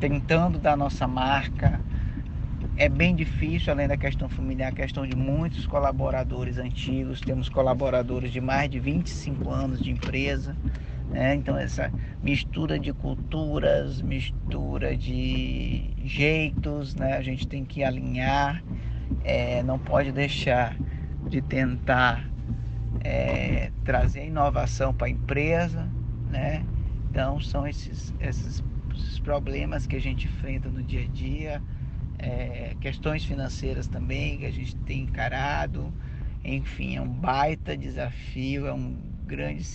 tentando 0.00 0.58
dar 0.58 0.76
nossa 0.76 1.06
marca, 1.06 1.80
é 2.76 2.88
bem 2.88 3.14
difícil, 3.14 3.72
além 3.72 3.86
da 3.86 3.96
questão 3.96 4.28
familiar, 4.28 4.72
a 4.72 4.74
questão 4.74 5.06
de 5.06 5.16
muitos 5.16 5.64
colaboradores 5.66 6.58
antigos. 6.58 7.20
Temos 7.20 7.48
colaboradores 7.48 8.32
de 8.32 8.40
mais 8.40 8.68
de 8.68 8.80
25 8.80 9.48
anos 9.48 9.80
de 9.80 9.92
empresa. 9.92 10.56
Né? 11.08 11.36
Então, 11.36 11.56
essa 11.56 11.92
mistura 12.20 12.78
de 12.78 12.92
culturas, 12.92 14.02
mistura 14.02 14.96
de 14.96 15.90
jeitos, 16.04 16.96
né? 16.96 17.16
a 17.16 17.22
gente 17.22 17.46
tem 17.46 17.64
que 17.64 17.84
alinhar, 17.84 18.62
é, 19.22 19.62
não 19.62 19.78
pode 19.78 20.10
deixar 20.10 20.76
de 21.28 21.40
tentar 21.40 22.28
é, 23.04 23.70
trazer 23.84 24.26
inovação 24.26 24.92
para 24.92 25.06
a 25.06 25.10
empresa. 25.10 25.88
Né? 26.28 26.64
Então, 27.08 27.38
são 27.40 27.68
esses, 27.68 28.12
esses, 28.18 28.64
esses 28.96 29.20
problemas 29.20 29.86
que 29.86 29.94
a 29.94 30.00
gente 30.00 30.26
enfrenta 30.26 30.68
no 30.68 30.82
dia 30.82 31.02
a 31.02 31.06
dia 31.06 31.62
é, 32.24 32.74
questões 32.80 33.22
financeiras 33.24 33.86
também 33.86 34.38
que 34.38 34.46
a 34.46 34.50
gente 34.50 34.74
tem 34.76 35.02
encarado. 35.02 35.92
Enfim, 36.42 36.96
é 36.96 37.00
um 37.00 37.08
baita 37.08 37.76
desafio, 37.76 38.66
é 38.66 38.72
um 38.72 38.96
grande, 39.26 39.66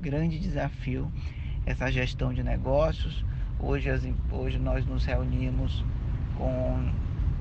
grande 0.00 0.38
desafio 0.38 1.10
essa 1.64 1.90
gestão 1.90 2.32
de 2.32 2.42
negócios. 2.42 3.24
Hoje, 3.60 3.90
as, 3.90 4.06
hoje 4.30 4.58
nós 4.58 4.84
nos 4.86 5.04
reunimos 5.04 5.84
com, 6.36 6.90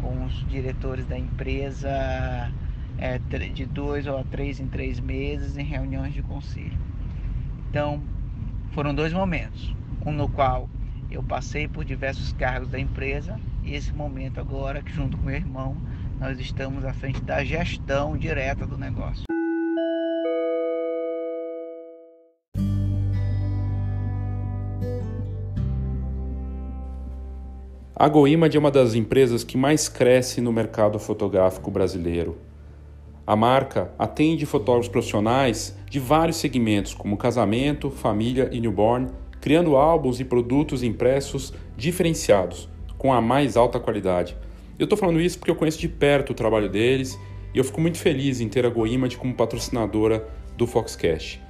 com 0.02 0.26
os 0.26 0.47
diretores 0.47 1.06
da 1.06 1.17
empresa 1.17 2.52
é, 2.97 3.17
de 3.54 3.65
dois 3.65 4.06
ou 4.06 4.23
três 4.26 4.60
em 4.60 4.67
três 4.67 5.00
meses 5.00 5.58
em 5.58 5.63
reuniões 5.63 6.13
de 6.13 6.21
conselho. 6.21 6.78
Então, 7.69 8.02
foram 8.71 8.93
dois 8.93 9.13
momentos. 9.13 9.73
Um 10.06 10.12
no 10.12 10.30
qual 10.30 10.69
eu 11.10 11.23
passei 11.23 11.67
por 11.67 11.84
diversos 11.86 12.34
cargos 12.34 12.69
da 12.69 12.80
empresa 12.80 13.39
esse 13.73 13.91
momento 13.93 14.39
agora 14.39 14.82
que 14.82 14.91
junto 14.91 15.17
com 15.17 15.23
meu 15.23 15.36
irmão 15.36 15.77
nós 16.19 16.39
estamos 16.39 16.84
à 16.86 16.93
frente 16.93 17.21
da 17.21 17.43
gestão 17.43 18.17
direta 18.17 18.65
do 18.65 18.77
negócio. 18.77 19.23
A 27.99 28.08
GoImage 28.08 28.56
é 28.56 28.60
uma 28.60 28.69
das 28.69 28.93
empresas 28.93 29.43
que 29.43 29.58
mais 29.58 29.89
cresce 29.89 30.39
no 30.39 30.53
mercado 30.53 30.99
fotográfico 30.99 31.71
brasileiro. 31.71 32.38
A 33.25 33.36
marca 33.36 33.91
atende 33.97 34.45
fotógrafos 34.45 34.88
profissionais 34.88 35.75
de 35.89 35.99
vários 35.99 36.38
segmentos, 36.38 36.93
como 36.93 37.17
casamento, 37.17 37.89
família 37.89 38.49
e 38.51 38.62
newborn, 38.62 39.08
criando 39.41 39.75
álbuns 39.75 40.19
e 40.19 40.23
produtos 40.23 40.84
impressos 40.84 41.51
diferenciados, 41.75 42.69
com 42.97 43.13
a 43.13 43.21
mais 43.21 43.57
alta 43.57 43.79
qualidade. 43.79 44.36
Eu 44.77 44.83
estou 44.86 44.97
falando 44.97 45.19
isso 45.21 45.38
porque 45.38 45.51
eu 45.51 45.55
conheço 45.55 45.79
de 45.79 45.88
perto 45.88 46.31
o 46.31 46.36
trabalho 46.36 46.69
deles 46.69 47.17
e 47.53 47.57
eu 47.57 47.63
fico 47.63 47.81
muito 47.81 47.97
feliz 47.97 48.39
em 48.39 48.49
ter 48.49 48.65
a 48.65 48.69
GoImage 48.69 49.17
como 49.17 49.33
patrocinadora 49.33 50.27
do 50.55 50.67
Foxcast. 50.67 51.41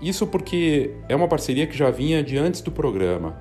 Isso 0.00 0.26
porque 0.26 0.94
é 1.08 1.16
uma 1.16 1.28
parceria 1.28 1.66
que 1.66 1.76
já 1.76 1.90
vinha 1.90 2.22
de 2.22 2.36
antes 2.36 2.60
do 2.60 2.70
programa 2.70 3.36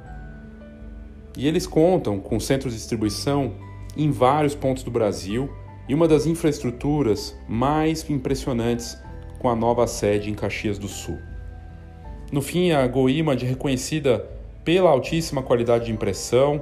e 1.38 1.47
eles 1.47 1.67
contam 1.67 2.19
com 2.19 2.39
centros 2.39 2.73
de 2.73 2.79
distribuição 2.79 3.53
em 3.95 4.10
vários 4.10 4.55
pontos 4.55 4.81
do 4.81 4.89
Brasil 4.89 5.49
e 5.88 5.93
uma 5.93 6.07
das 6.07 6.25
infraestruturas 6.25 7.38
mais 7.47 8.10
impressionantes 8.10 8.97
com 9.38 9.47
a 9.47 9.55
nova 9.55 9.86
sede 9.86 10.31
em 10.31 10.33
Caxias 10.33 10.79
do 10.79 10.88
Sul. 10.88 11.17
No 12.31 12.41
fim, 12.41 12.71
a 12.71 12.86
GoImage 12.88 13.45
é 13.45 13.49
reconhecida 13.49 14.27
pela 14.65 14.89
altíssima 14.89 15.41
qualidade 15.43 15.86
de 15.86 15.91
impressão, 15.91 16.62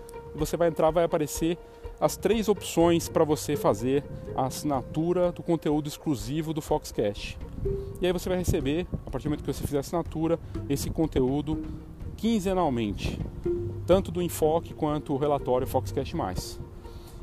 e 0.33 0.37
você 0.37 0.55
vai 0.57 0.67
entrar, 0.67 0.91
vai 0.91 1.03
aparecer 1.03 1.57
as 1.99 2.17
três 2.17 2.49
opções 2.49 3.07
para 3.07 3.23
você 3.23 3.55
fazer 3.55 4.03
a 4.35 4.47
assinatura 4.47 5.31
do 5.31 5.43
conteúdo 5.43 5.87
exclusivo 5.87 6.53
do 6.53 6.61
Foxcast. 6.61 7.37
E 8.01 8.07
aí 8.07 8.11
você 8.11 8.27
vai 8.27 8.39
receber, 8.39 8.87
a 9.05 9.11
partir 9.11 9.25
do 9.25 9.29
momento 9.29 9.43
que 9.43 9.53
você 9.53 9.63
fizer 9.63 9.77
a 9.77 9.81
assinatura, 9.81 10.39
esse 10.67 10.89
conteúdo 10.89 11.63
quinzenalmente, 12.17 13.19
tanto 13.85 14.11
do 14.11 14.21
enfoque 14.21 14.73
quanto 14.73 15.13
o 15.13 15.17
relatório 15.17 15.67
Foxcast+. 15.67 16.15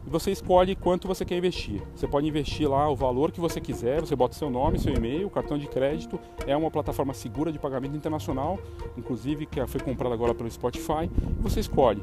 E 0.06 0.10
você 0.10 0.30
escolhe 0.30 0.76
quanto 0.76 1.08
você 1.08 1.24
quer 1.24 1.36
investir. 1.36 1.82
Você 1.94 2.06
pode 2.06 2.26
investir 2.26 2.70
lá 2.70 2.88
o 2.88 2.96
valor 2.96 3.30
que 3.32 3.40
você 3.40 3.60
quiser, 3.60 4.00
você 4.00 4.16
bota 4.16 4.34
seu 4.34 4.48
nome, 4.48 4.78
seu 4.78 4.94
e-mail, 4.94 5.28
cartão 5.28 5.58
de 5.58 5.66
crédito. 5.66 6.18
É 6.46 6.56
uma 6.56 6.70
plataforma 6.70 7.12
segura 7.12 7.52
de 7.52 7.58
pagamento 7.58 7.96
internacional, 7.96 8.58
inclusive 8.96 9.44
que 9.44 9.66
foi 9.66 9.80
comprada 9.80 10.14
agora 10.14 10.34
pelo 10.34 10.50
Spotify. 10.50 11.10
E 11.38 11.42
você 11.42 11.60
escolhe 11.60 12.02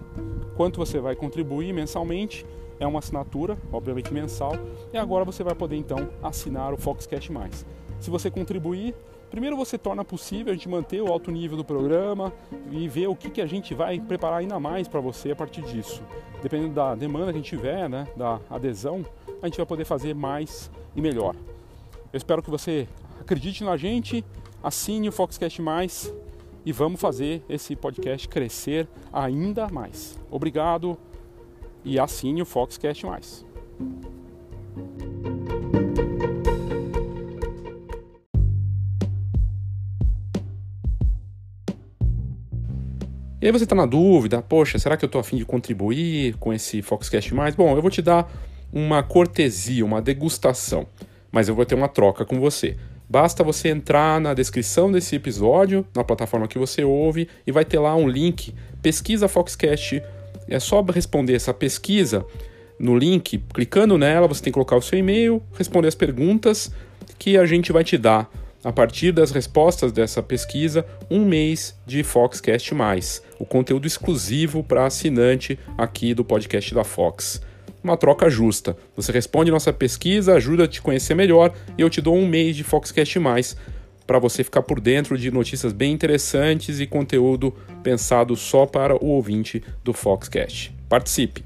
quanto 0.55 0.77
você 0.77 0.99
vai 0.99 1.15
contribuir 1.15 1.73
mensalmente 1.73 2.45
é 2.79 2.85
uma 2.85 2.99
assinatura, 2.99 3.57
obviamente 3.71 4.13
mensal, 4.13 4.53
e 4.91 4.97
agora 4.97 5.23
você 5.23 5.43
vai 5.43 5.55
poder 5.55 5.77
então 5.77 6.09
assinar 6.21 6.73
o 6.73 6.77
Foxcast 6.77 7.31
Mais. 7.31 7.65
Se 7.99 8.09
você 8.09 8.29
contribuir, 8.29 8.93
primeiro 9.29 9.55
você 9.55 9.77
torna 9.77 10.03
possível 10.03 10.51
a 10.51 10.55
gente 10.55 10.67
manter 10.67 11.01
o 11.01 11.07
alto 11.07 11.31
nível 11.31 11.57
do 11.57 11.63
programa 11.63 12.33
e 12.71 12.87
ver 12.87 13.07
o 13.07 13.15
que, 13.15 13.29
que 13.29 13.41
a 13.41 13.45
gente 13.45 13.73
vai 13.73 13.99
preparar 13.99 14.39
ainda 14.39 14.59
mais 14.59 14.87
para 14.87 14.99
você 14.99 15.31
a 15.31 15.35
partir 15.35 15.61
disso. 15.61 16.03
Dependendo 16.41 16.73
da 16.73 16.95
demanda 16.95 17.31
que 17.31 17.39
a 17.39 17.41
gente 17.41 17.49
tiver, 17.49 17.89
né, 17.89 18.07
da 18.15 18.39
adesão, 18.49 19.05
a 19.41 19.47
gente 19.47 19.57
vai 19.57 19.65
poder 19.65 19.85
fazer 19.85 20.13
mais 20.13 20.69
e 20.95 21.01
melhor. 21.01 21.35
Eu 22.11 22.17
espero 22.17 22.41
que 22.41 22.49
você 22.49 22.87
acredite 23.19 23.63
na 23.63 23.77
gente, 23.77 24.23
assine 24.61 25.09
o 25.09 25.11
Foxcast 25.11 25.61
Mais 25.61 26.13
e 26.65 26.71
vamos 26.71 26.99
fazer 26.99 27.43
esse 27.47 27.75
podcast 27.75 28.27
crescer 28.27 28.87
ainda 29.13 29.67
mais. 29.69 30.19
Obrigado 30.31 30.97
e 31.83 31.99
assine 31.99 32.41
o 32.41 32.45
Foxcast 32.45 33.05
mais. 33.05 33.45
E 43.41 43.47
aí 43.47 43.51
você 43.51 43.63
está 43.63 43.75
na 43.75 43.85
dúvida, 43.85 44.41
poxa, 44.41 44.79
será 44.79 44.97
que 44.97 45.05
eu 45.05 45.07
estou 45.07 45.21
afim 45.21 45.37
de 45.37 45.45
contribuir 45.45 46.35
com 46.37 46.51
esse 46.51 46.81
Foxcast 46.81 47.31
mais? 47.35 47.53
Bom, 47.53 47.75
eu 47.75 47.81
vou 47.81 47.91
te 47.91 48.01
dar 48.01 48.27
uma 48.73 49.03
cortesia, 49.03 49.85
uma 49.85 50.01
degustação, 50.01 50.87
mas 51.31 51.47
eu 51.47 51.53
vou 51.53 51.63
ter 51.63 51.75
uma 51.75 51.87
troca 51.87 52.25
com 52.25 52.39
você. 52.39 52.75
Basta 53.09 53.43
você 53.43 53.69
entrar 53.69 54.19
na 54.19 54.33
descrição 54.33 54.91
desse 54.91 55.15
episódio, 55.15 55.85
na 55.95 56.03
plataforma 56.03 56.47
que 56.47 56.57
você 56.57 56.83
ouve, 56.83 57.27
e 57.45 57.51
vai 57.51 57.63
ter 57.63 57.79
lá 57.79 57.95
um 57.95 58.07
link, 58.07 58.53
pesquisa 58.81 59.27
Foxcast. 59.27 60.01
É 60.47 60.59
só 60.59 60.81
responder 60.81 61.33
essa 61.33 61.53
pesquisa 61.53 62.25
no 62.79 62.97
link, 62.97 63.43
clicando 63.53 63.97
nela, 63.97 64.27
você 64.27 64.43
tem 64.43 64.51
que 64.51 64.55
colocar 64.55 64.75
o 64.75 64.81
seu 64.81 64.99
e-mail, 64.99 65.41
responder 65.57 65.87
as 65.87 65.95
perguntas 65.95 66.71
que 67.17 67.37
a 67.37 67.45
gente 67.45 67.71
vai 67.71 67.83
te 67.83 67.97
dar 67.97 68.29
a 68.65 68.71
partir 68.71 69.11
das 69.11 69.29
respostas 69.29 69.91
dessa 69.91 70.23
pesquisa, 70.23 70.83
um 71.07 71.23
mês 71.23 71.79
de 71.85 72.03
Foxcast 72.03 72.73
o 73.39 73.45
conteúdo 73.45 73.85
exclusivo 73.85 74.63
para 74.63 74.87
assinante 74.87 75.59
aqui 75.77 76.15
do 76.15 76.25
podcast 76.25 76.73
da 76.73 76.83
Fox. 76.83 77.39
Uma 77.85 77.95
troca 77.95 78.27
justa. 78.31 78.75
Você 78.95 79.11
responde 79.11 79.51
nossa 79.51 79.71
pesquisa, 79.71 80.33
ajuda 80.33 80.63
a 80.63 80.67
te 80.67 80.81
conhecer 80.81 81.13
melhor 81.13 81.53
e 81.77 81.83
eu 81.83 81.87
te 81.87 82.01
dou 82.01 82.17
um 82.17 82.27
mês 82.27 82.55
de 82.55 82.63
Foxcast 82.63 83.19
Mais 83.19 83.55
para 84.07 84.17
você 84.17 84.43
ficar 84.43 84.63
por 84.63 84.79
dentro 84.79 85.15
de 85.15 85.29
notícias 85.29 85.71
bem 85.71 85.93
interessantes 85.93 86.79
e 86.79 86.87
conteúdo 86.87 87.53
pensado 87.83 88.35
só 88.35 88.65
para 88.65 88.95
o 88.95 89.09
ouvinte 89.09 89.63
do 89.83 89.93
Foxcast. 89.93 90.73
Participe! 90.89 91.45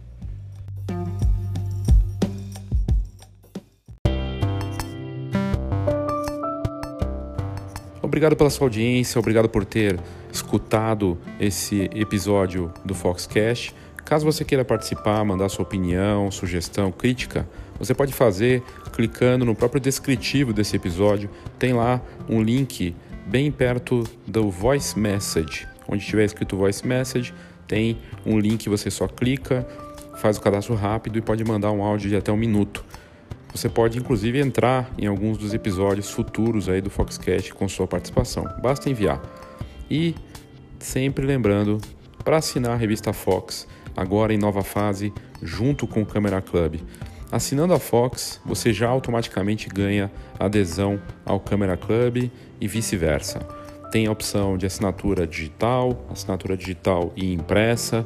Obrigado 8.02 8.38
pela 8.38 8.50
sua 8.50 8.68
audiência, 8.68 9.20
obrigado 9.20 9.50
por 9.50 9.66
ter 9.66 10.00
escutado 10.32 11.18
esse 11.38 11.90
episódio 11.94 12.72
do 12.86 12.96
Foxcast. 12.96 13.76
Caso 14.10 14.26
você 14.26 14.43
queira 14.43 14.66
participar, 14.66 15.24
mandar 15.24 15.49
sua 15.49 15.62
opinião, 15.62 16.32
sugestão, 16.32 16.91
crítica, 16.91 17.47
você 17.78 17.93
pode 17.93 18.12
fazer 18.12 18.64
clicando 18.91 19.45
no 19.45 19.53
próprio 19.53 19.80
descritivo 19.80 20.51
desse 20.51 20.76
episódio. 20.76 21.30
Tem 21.60 21.74
lá 21.74 22.01
um 22.28 22.41
link 22.41 22.95
bem 23.28 23.51
perto 23.51 24.03
do 24.26 24.49
Voice 24.49 24.97
Message. 24.97 25.68
Onde 25.88 26.03
tiver 26.03 26.26
escrito 26.26 26.57
Voice 26.57 26.86
Message, 26.88 27.36
tem 27.68 27.99
um 28.26 28.39
link 28.39 28.64
que 28.64 28.70
você 28.70 28.89
só 28.89 29.07
clica, 29.07 29.68
faz 30.18 30.38
o 30.38 30.41
cadastro 30.41 30.74
rápido 30.74 31.20
e 31.20 31.22
pode 31.22 31.43
mandar 31.43 31.72
um 31.72 31.84
áudio 31.84 32.10
de 32.10 32.16
até 32.16 32.32
um 32.32 32.38
minuto. 32.38 32.84
Você 33.53 33.70
pode 33.70 33.99
inclusive 33.99 34.39
entrar 34.39 34.89
em 34.97 35.05
alguns 35.05 35.38
dos 35.38 35.53
episódios 35.53 36.10
futuros 36.10 36.68
aí 36.68 36.82
do 36.82 36.89
Foxcast 36.89 37.53
com 37.53 37.70
sua 37.70 37.86
participação. 37.86 38.43
Basta 38.60 38.89
enviar. 38.89 39.22
E 39.88 40.16
sempre 40.80 41.28
lembrando 41.28 41.78
para 42.24 42.38
assinar 42.38 42.72
a 42.72 42.76
revista 42.76 43.14
Fox, 43.14 43.68
agora 44.00 44.34
em 44.34 44.38
nova 44.38 44.64
fase, 44.64 45.12
junto 45.43 45.86
com 45.86 46.02
o 46.02 46.06
Camera 46.06 46.41
Club. 46.41 46.80
Assinando 47.30 47.74
a 47.74 47.80
Fox, 47.80 48.39
você 48.45 48.72
já 48.72 48.88
automaticamente 48.88 49.68
ganha 49.68 50.10
adesão 50.39 51.00
ao 51.26 51.38
Camera 51.38 51.76
Club 51.76 52.32
e 52.62 52.68
vice-versa. 52.68 53.39
Tem 53.91 54.08
a 54.08 54.12
opção 54.12 54.58
de 54.58 54.66
assinatura 54.66 55.28
digital, 55.28 56.06
assinatura 56.10 56.56
digital 56.56 57.12
e 57.16 57.34
impressa 57.34 58.06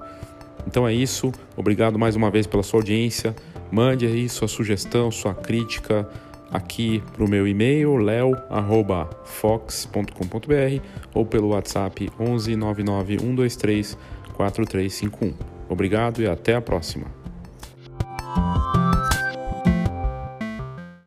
Então 0.67 0.87
é 0.87 0.93
isso, 0.93 1.31
obrigado 1.55 1.99
mais 1.99 2.15
uma 2.15 2.31
vez 2.31 2.47
pela 2.47 2.63
sua 2.63 2.79
audiência. 2.79 3.35
Mande 3.71 4.05
aí 4.05 4.29
sua 4.29 4.47
sugestão, 4.47 5.11
sua 5.11 5.33
crítica 5.33 6.07
aqui 6.51 7.01
para 7.13 7.23
o 7.23 7.29
meu 7.29 7.47
e-mail 7.47 7.95
leo@fox.com.br 7.97 10.81
ou 11.13 11.25
pelo 11.25 11.49
WhatsApp 11.49 12.09
11 12.19 12.55
99 12.55 13.19
123 13.19 13.97
4351. 14.33 15.33
Obrigado 15.69 16.21
e 16.21 16.27
até 16.27 16.55
a 16.55 16.61
próxima. 16.61 17.05